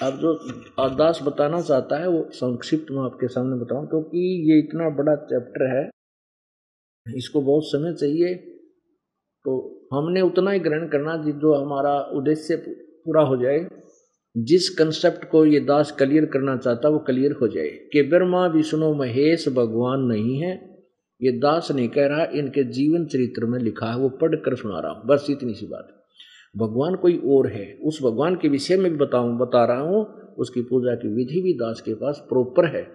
[0.00, 0.32] अब जो
[0.78, 5.14] अरदास बताना चाहता है, वो संक्षिप्त में आपके सामने बताऊँ, क्योंकि तो ये इतना बड़ा
[5.24, 5.84] चैप्टर है,
[7.06, 8.34] इसको बहुत समय चाहिए।
[9.44, 9.52] तो
[9.92, 13.58] हमने उतना ही ग्रहण करना जो हमारा उद्देश्य पूरा हो जाए।
[14.36, 18.94] जिस कंसेप्ट को ये दास क्लियर करना चाहता, वो क्लियर हो जाए। कि ब्रह्मा, विष्णु,
[18.94, 20.84] महेश भगवान नहीं है,
[21.22, 24.80] ये दास नहीं कह रहा, इनके जीवन चरित्र में लिखा है, वो पढ़ कर सुना
[24.80, 25.88] रहा हूँ। बस इतनी सी बात।
[26.56, 30.06] भगवान कोई और है। उस भगवान के विषय में भी बताऊँ, बता रहा हूँ,
[30.38, 32.88] उसकी पूजा की विधि भी दास के पास प्रॉपर है,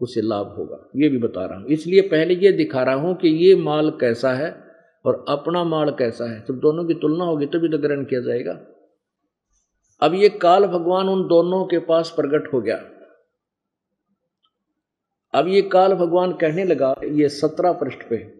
[0.00, 3.28] उसे लाभ होगा। ये भी बता रहा हूँ। इसलिए पहले ये दिखा रहा हूँ कि
[3.28, 4.56] ये माल कैसा है
[5.04, 8.75] और अपना माल कैसा है। जब दोनों की तुलना होगी, तभी तो ग्रहण किया जाएगा।
[10.00, 12.90] अब ये काल भगवान उन दोनों के पास प्रकट हो गया।
[15.34, 18.32] अब ये काल भगवान कहने लगा, ये सत्रह पृष्ठ पे।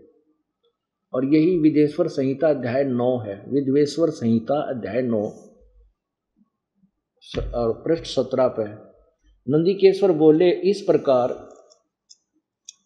[1.14, 5.32] और यही विदेश्वर संहिता अध्याय नौ है। विद्वेश्वर संहिता अध्याय नौ।
[7.54, 8.64] और पृष्ठ सत्रह पे।
[9.48, 11.28] नंदिकेश्वर बोले, इस प्रकार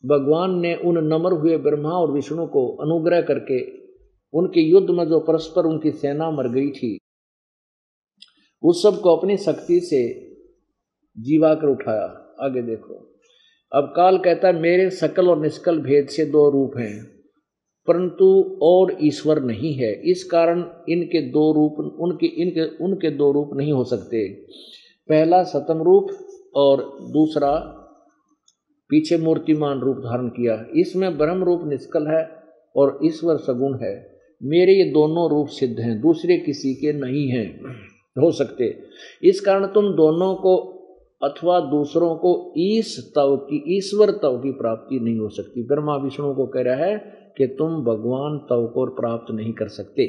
[0.07, 3.81] भगवान ने उन नमर हुए ब्रह्मा और विष्णु को अनुग्रह करके
[4.39, 6.99] उनके युद्ध में जो परस्पर उनकी सेना मर गई थी
[8.63, 10.03] उस सबको अपनी शक्ति से
[11.17, 12.05] जीवा कर उठाया।
[12.41, 12.95] आगे देखो।
[13.73, 17.05] अब काल कहता है, मेरे सकल और निष्कल भेद से दो रूप हैं,
[17.89, 18.27] परंतु
[18.63, 23.73] और ईश्वर नहीं है। इस कारण इनके दो रूप, उनके, इनके, उनके दो रूप नहीं
[23.73, 24.27] हो सकते।
[25.09, 26.11] पहला सतम रूप
[26.55, 26.83] और
[27.13, 27.53] दूसरा
[28.91, 32.23] पीछे मूर्तिमान रूप धारण किया। इसमें ब्रह्म रूप निष्कल है
[32.77, 33.95] और ईश्वर सगुण है।
[34.41, 37.49] मेरे ये दोनों रूप सिद्ध हैं, दूसरे किसी के नहीं हैं।
[38.19, 38.83] हो सकते
[39.23, 40.77] इस कारण तुम दोनों को
[41.23, 46.35] अथवा दूसरों को ईश तव की, ईश्वर तव की प्राप्ति नहीं हो सकती। ब्रह्मा विष्णु
[46.35, 46.99] को कह रहा है
[47.39, 50.07] कि तुम भगवान तव को प्राप्त नहीं कर सकते।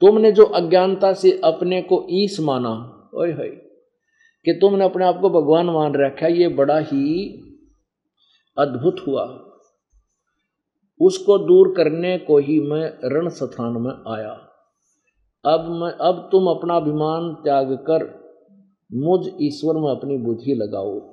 [0.00, 3.48] तुमने जो अज्ञानता से अपने को ईश माना, ओए है
[4.44, 7.28] कि तुमने अपने आप को भगवान मान रखा, ये बड़ा ही
[8.58, 9.48] अद्भुत हुआ।
[11.00, 14.48] उसको दूर करने को ही मैं रण स्थान में आया।
[15.44, 18.22] अब मैं, अब तुम अपना अभिमान त्याग कर,
[18.92, 21.12] मुझ ईश्वर में अपनी बुद्धि लगाओ।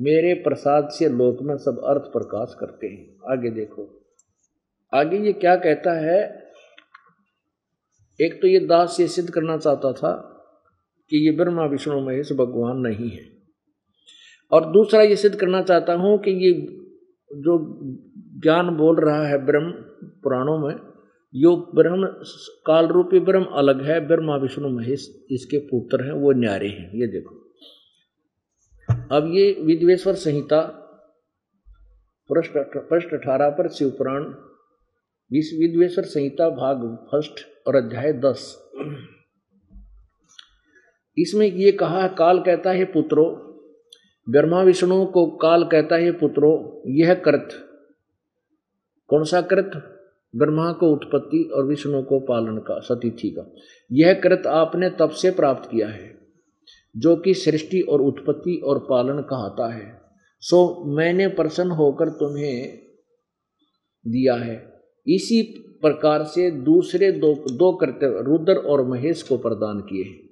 [0.00, 4.04] मेरे प्रसाद से लोक में सब अर्थ प्रकाश करते हैं। आगे देखो।
[4.94, 6.42] आगे ये क्या कहता है?
[8.20, 10.12] एक तो ये दास ये सिद्ध करना चाहता था
[11.10, 13.24] कि ये ब्रह्मा, विष्णु, महेश भगवान नहीं है।
[14.52, 16.52] और दूसरा ये सिद्ध करना चाहता हूँ कि ये
[17.38, 17.80] जो
[18.40, 19.70] ज्ञान बोल रहा है ब्रह्म
[20.22, 20.91] पुराणों में
[21.34, 22.06] यो ब्रह्म
[22.66, 27.06] काल रूपी ब्रह्म अलग है, ब्रह्मा, विष्णु, महेश इसके पुत्र हैं, वो न्यारे हैं, ये
[27.06, 27.34] देखो।
[29.16, 30.60] अब ये विद्वेश्वर संहिता
[32.30, 34.24] पृष्ठ पृष्ठ अठारह पर शिवपुराण
[35.36, 38.70] इस विद्वेश्वर संहिता भाग फ़र्स्ट और अध्याय दस।
[41.18, 43.24] इसमें ये कहा काल कहता है पुत्रो,
[44.30, 47.48] ब्रह्मा, विष्णु को काल कहता है पुत्रो, यह कृत।
[49.08, 49.91] कौन सा कृत?
[50.34, 53.52] ब्रह्मा को उत्पत्ति और विष्णु को पालन का सतिथि का।
[53.92, 56.18] यह कृत आपने तब से प्राप्त किया है,
[56.96, 60.00] जो कि सृष्टि और उत्पत्ति और पालन कहता है।
[60.40, 62.78] सो मैंने प्रसन्न होकर तुम्हें
[64.06, 64.72] दिया है।
[65.06, 65.42] इसी
[65.82, 70.22] प्रकार से दूसरे दो दो कर्तव्य रुद्र और महेश को प्रदान किए हैं।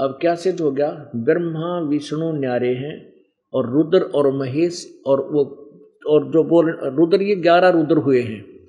[0.00, 1.10] अब क्या सिद्ध हो गया?
[1.16, 3.12] ब्रह्मा, विष्णु न्यारे हैं
[3.52, 5.44] और रुद्र और महेश और वो,
[6.06, 8.61] और जो बोल, रुद्र ये ग्यारह रुद्र हुए हैं।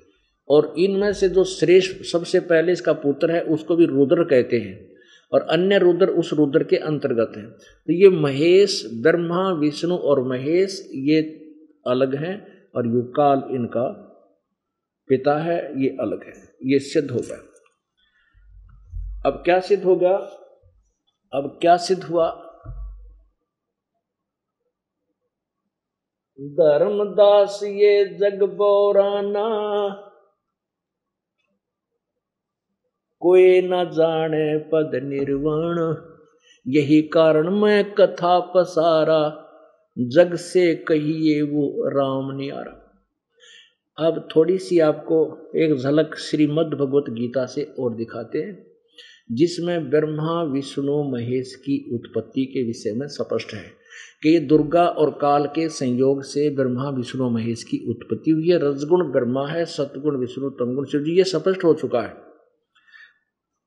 [0.48, 4.94] और इनमें से जो श्रेष्ठ सबसे पहले इसका पुत्र है, उसको भी रुद्र कहते हैं
[5.32, 10.88] और अन्य रुद्र उस रुद्र के अंतर्गत हैं। तो ये महेश, ब्रह्मा, विष्णु और महेश,
[10.94, 11.22] ये
[11.86, 12.36] अलग हैं
[12.76, 13.88] और युकाल इनका
[15.08, 16.32] पिता है, ये अलग है,
[16.64, 17.42] ये सिद्ध हो गया
[19.26, 20.16] अब क्या सिद्ध हो गया?
[21.32, 22.30] अब क्या सिद्ध हुआ?
[26.40, 29.44] धर्मदास ये जग बोराना
[33.24, 35.94] कोई न जाने पद निर्वाण।
[36.68, 39.40] यही कारण मैं कथा पसारा,
[39.98, 42.80] जग से कहिए वो राम नियारा।
[43.98, 48.66] अब थोड़ी सी आपको एक झलक श्रीमद् भगवत गीता से और दिखाते हैं,
[49.32, 53.70] जिसमें ब्रह्मा, विष्णु, महेश की उत्पत्ति के विषय में स्पष्ट है
[54.22, 58.58] कि ये दुर्गा और काल के संयोग से ब्रह्मा, विष्णु, महेश की उत्पत्ति हुई है।
[58.58, 62.23] रजगुण ब्रह्मा है, सतगुण, विष्णु, तमगुण, शिव जी, ये स्पष्ट हो चुका है।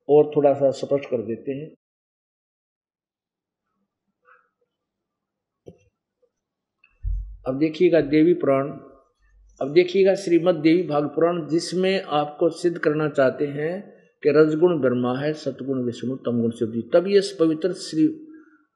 [0.09, 1.75] और थोड़ा सा स्पष्ट कर देते हैं।
[7.47, 8.69] अब देखिएगा देवी पुराण।
[9.61, 15.17] अब देखिएगा श्रीमद देवी भाग पुराण, जिसमें आपको सिद्ध करना चाहते हैं कि रजगुण ब्रह्मा
[15.19, 18.07] है, सतगुण विष्णु, तमगुण शिव जी। तब ये पवित्र श्री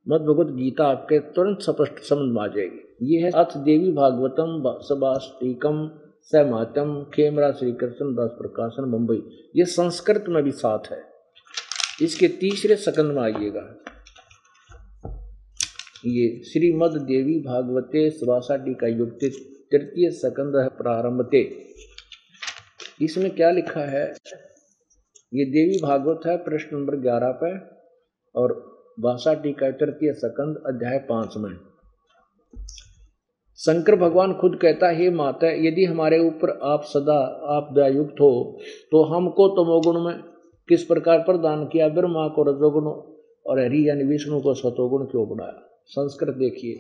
[0.08, 4.64] मद भगवत गीता आपके तुरंत स्पष्ट समझ में आ जाएगी। ये है अथ देवी भागवतम
[4.82, 5.90] सबाष्टिकम
[6.24, 9.22] सहमातम खेमरा श्री कृष्ण दास प्रकाशन मुंबई
[9.56, 11.11] ये संस्कृत में भी साथ है।
[12.02, 13.64] इसके तीसरे सकंद में आइएगा।
[16.08, 19.26] ये श्रीमद देवी भागवते स्वासा टीका युक्त
[19.72, 21.41] तृतीय सकंद प्रारंभते।
[23.02, 24.06] इसमें क्या लिखा है?
[25.34, 27.52] ये देवी भागवत है, प्रश्न नंबर ग्यारह पे,
[28.36, 28.54] और
[28.97, 31.52] भाषा टीका तृतीय सकंद अध्याय पाँच में।
[33.60, 37.20] शंकर भगवान खुद कहता है माता, यदि हमारे ऊपर आप सदा
[37.56, 38.60] आप दयायुक्त हो
[38.91, 40.31] तो हमको तमोगुण में
[40.72, 41.88] किस प्रकार प्रदान किया?
[41.88, 42.84] ब्रह्मा को रजोगुण
[43.46, 45.84] और हरि यानी विष्णु को सतोगुण क्यों बनाया?
[45.86, 46.80] संस्कृत देखिए।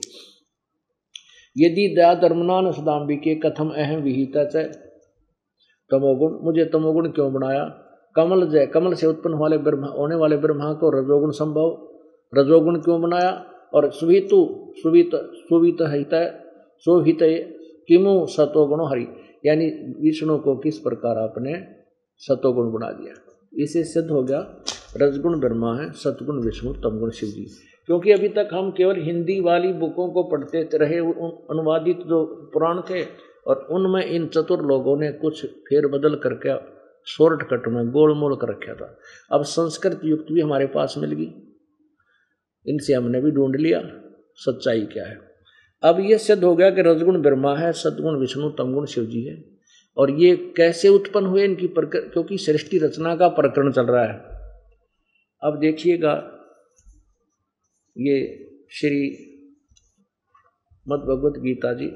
[1.57, 7.63] यदि दया धर्मनान सदाम्बी के कथम अहम विहिता तमोगुण, मुझे तमोगुण क्यों बनाया?
[8.15, 11.87] कमल जय, कमल से उत्पन्न वाले ब्रह्मा, होने वाले ब्रह्मा को रजोगुण संभव?
[12.35, 13.45] रजोगुण क्यों बनाया?
[13.73, 16.09] और सुवितु सुवित सुवित हित
[16.77, 17.17] सुहित
[17.87, 19.07] किमु सतोगुण हरि?
[19.45, 19.65] यानी
[20.01, 21.65] विष्णु को किस प्रकार आपने
[22.17, 23.30] सतोगुण बना दिया?
[23.53, 24.63] इसे सिद्ध हो गया,
[24.97, 27.47] रजगुण ब्रह्मा है, सतगुण विष्णु, तमगुण शिव जी
[27.85, 33.03] क्योंकि अभी तक हम केवल हिंदी वाली बुकों को पढ़ते रहे अनुवादित जो पुराण थे,
[33.47, 36.55] और उनमें इन चतुर लोगों ने कुछ फेर बदल करके
[37.11, 38.97] शॉर्टकट में गोल गोलमोल कर रखा था।
[39.31, 41.33] अब संस्कृत युक्त भी हमारे पास मिल गई।
[42.67, 43.81] इनसे हमने भी ढूंढ लिया,
[44.35, 45.19] सच्चाई क्या है।
[45.83, 49.43] अब ये सिद्ध हो गया कि रजगुण ब्रह्मा है सदगुण विष्णु, तमगुण शिव जी है।
[49.97, 54.15] और ये कैसे उत्पन्न हुए इनकी प्रकर क्योंकि सृष्टि रचना का प्रकरण चल रहा है।
[55.41, 56.13] अब देखिएगा,
[57.95, 58.15] ये
[58.71, 59.01] श्री
[60.85, 61.87] मद भगवत गीता जी,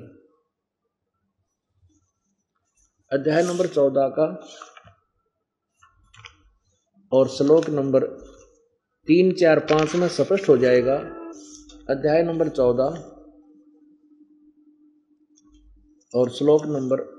[3.12, 4.26] अध्याय नंबर चौदह का
[7.12, 8.04] और श्लोक नंबर
[9.08, 10.96] तीन, चार, पाँच में स्पष्ट हो जाएगा।
[11.90, 13.02] अध्याय नंबर चौदह
[16.14, 17.15] और श्लोक नंबर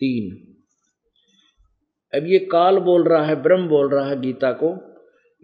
[0.00, 0.54] तीन।
[2.18, 4.74] अब ये काल बोल रहा है, ब्रह्म बोल रहा है गीता को।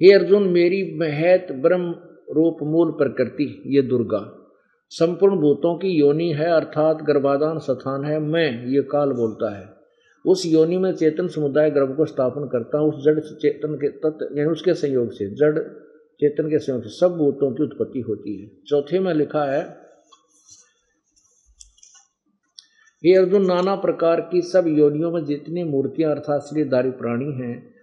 [0.02, 1.94] हे अर्जुन, मेरी महत ब्रह्म
[2.32, 4.50] रूप मूल प्रकृति, ये दुर्गा।
[4.90, 9.68] संपूर्ण भूतों की योनि है, अर्थात गर्भाधान स्थान है, मैं, ये काल बोलता है।
[10.26, 14.38] उस योनि में चेतन समुदाय गर्भ को स्थापन करता हूँ, उस जड़ चेतन के तत्व
[14.38, 15.58] यानी उसके संयोग से, जड़
[16.20, 19.83] चेतन के संयोग से, सब भूतों की उत्पत्ति होती है। चौथे में लिखा है
[23.04, 27.74] ये अर्जुन, नाना प्रकार की सब योनियों में जितनी मूर्तियाँ अर्थात श्रीधारी प्राणी हैं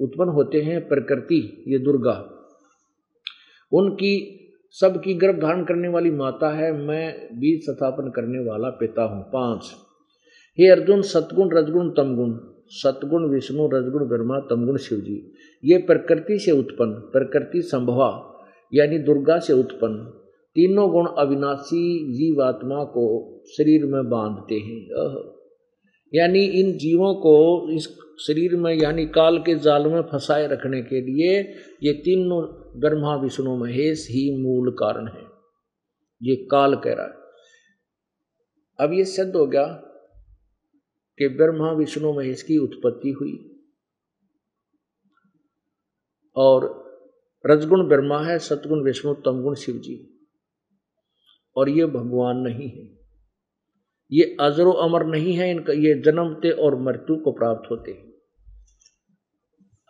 [0.00, 2.14] उत्पन्न होते हैं प्रकृति, ये दुर्गा।
[3.72, 9.22] उनकी सबकी गर्भ धारण करने वाली माता है, मैं बीज स्थापन करने वाला पिता हूँ,
[9.22, 9.74] पाँच।
[10.58, 12.36] हे अर्जुन, सतगुण, रजगुण, तमगुण।
[12.68, 15.32] सतगुण, विष्णु, रजगुण, ब्रह्मा, तमगुण शिव जी
[15.64, 18.10] ये प्रकृति से उत्पन्न, प्रकृति संभवा,
[18.74, 20.23] यानी दुर्गा से उत्पन्न।
[20.54, 24.88] तीनों गुण अविनाशी जीवात्मा को शरीर में बांधते हैं।
[26.14, 27.84] यानी इन जीवों को इस
[28.26, 31.40] शरीर में, यानी काल के जाल में फंसाए रखने के लिए
[31.82, 35.24] ये तीनों ब्रह्मा विष्णु महेश ही मूल कारण है।
[36.22, 37.24] ये काल कह रहा है।
[38.80, 39.66] अब ये सिद्ध हो गया
[41.18, 43.62] कि ब्रह्मा विष्णु महेश की उत्पत्ति हुई।
[46.36, 46.84] और
[47.46, 50.13] रजगुण ब्रह्मा है, सतगुण विष्णु, तमगुण शिव जी
[51.56, 52.88] और ये भगवान नहीं है।
[54.12, 58.12] ये अजरो अमर नहीं है, इनका ये जन्मते और मृत्यु को प्राप्त होते हैं।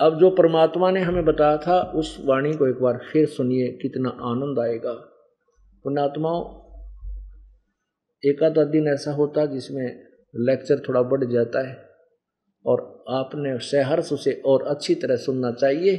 [0.01, 4.09] अब जो परमात्मा ने हमें बताया था, उस वाणी को एक बार फिर सुनिए, कितना
[4.09, 4.93] आनंद आएगा।
[5.85, 6.45] पुण्यात्माओं
[8.25, 10.05] एक दिन ऐसा होता जिसमें
[10.37, 11.89] लेक्चर थोड़ा बढ़ जाता है
[12.67, 15.97] और आपने सहर्ष उसे और अच्छी तरह सुनना चाहिए,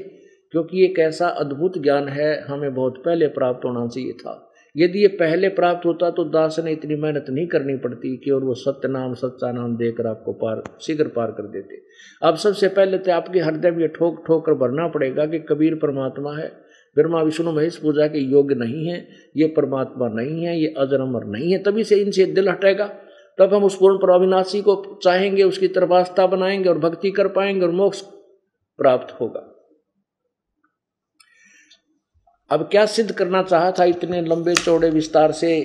[0.52, 5.08] क्योंकि एक ऐसा अद्भुत ज्ञान है, हमें बहुत पहले प्राप्त होना चाहिए था। यदि ये
[5.08, 8.88] पहले प्राप्त होता तो दास ने इतनी मेहनत नहीं करनी पड़ती कि और वो सत्य
[8.88, 11.82] नाम सच्चा नाम देकर आपको पार, शीघ्र पार कर देते।
[12.24, 16.34] अब सबसे पहले तो आपके हृदय में ठोक ठोक कर भरना पड़ेगा कि कबीर परमात्मा
[16.34, 16.66] है।
[16.96, 19.08] ब्रह्मा, विष्णु, महेश पूजा के योग्य नहीं है,
[19.38, 22.86] ये परमात्मा नहीं है, ये अजर अमर नहीं है, तभी से इनसे दिल हटेगा।
[23.38, 27.66] तब हम उस पूर्ण प्रविनाशी को चाहेंगे, उसकी तरफ़ आस्था बनाएँगे और भक्ति कर पाएँगे
[27.66, 28.02] और मोक्ष
[28.78, 29.55] प्राप्त होगा।
[32.52, 35.62] अब क्या सिद्ध करना चाहा था इतने लंबे चौड़े विस्तार से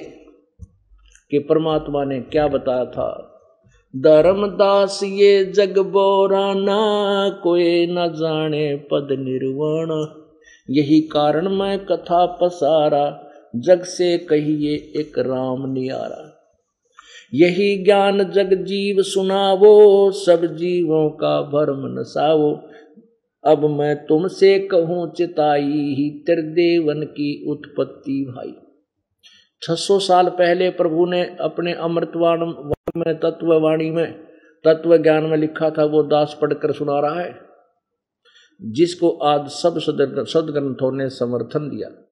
[1.31, 3.26] कि परमात्मा ने क्या बताया था?
[3.97, 10.07] धर्मदास ये जग बोराना कोई न जाने पद निर्वाण।
[10.70, 16.37] यही कारण मैं कथा पसारा, जग से कहिए एक राम नियारा।
[17.35, 22.70] यही ज्ञान जग जीव सुनावो, सब जीवों का भरम नसावो
[23.45, 28.53] अब मैं तुमसे कहूँ, चिताई ही त्रिदेवन की उत्पत्ति भाई।
[29.62, 32.38] 600 साल पहले प्रभु ने अपने अमृतवाण
[32.97, 34.12] में, तत्ववाणी में
[34.64, 37.51] तत्व ज्ञान में लिखा था, वो दास पढ़कर सुना रहा है।
[38.62, 42.09] जिसको आज सब सदग्रंथों ने समर्थन दिया।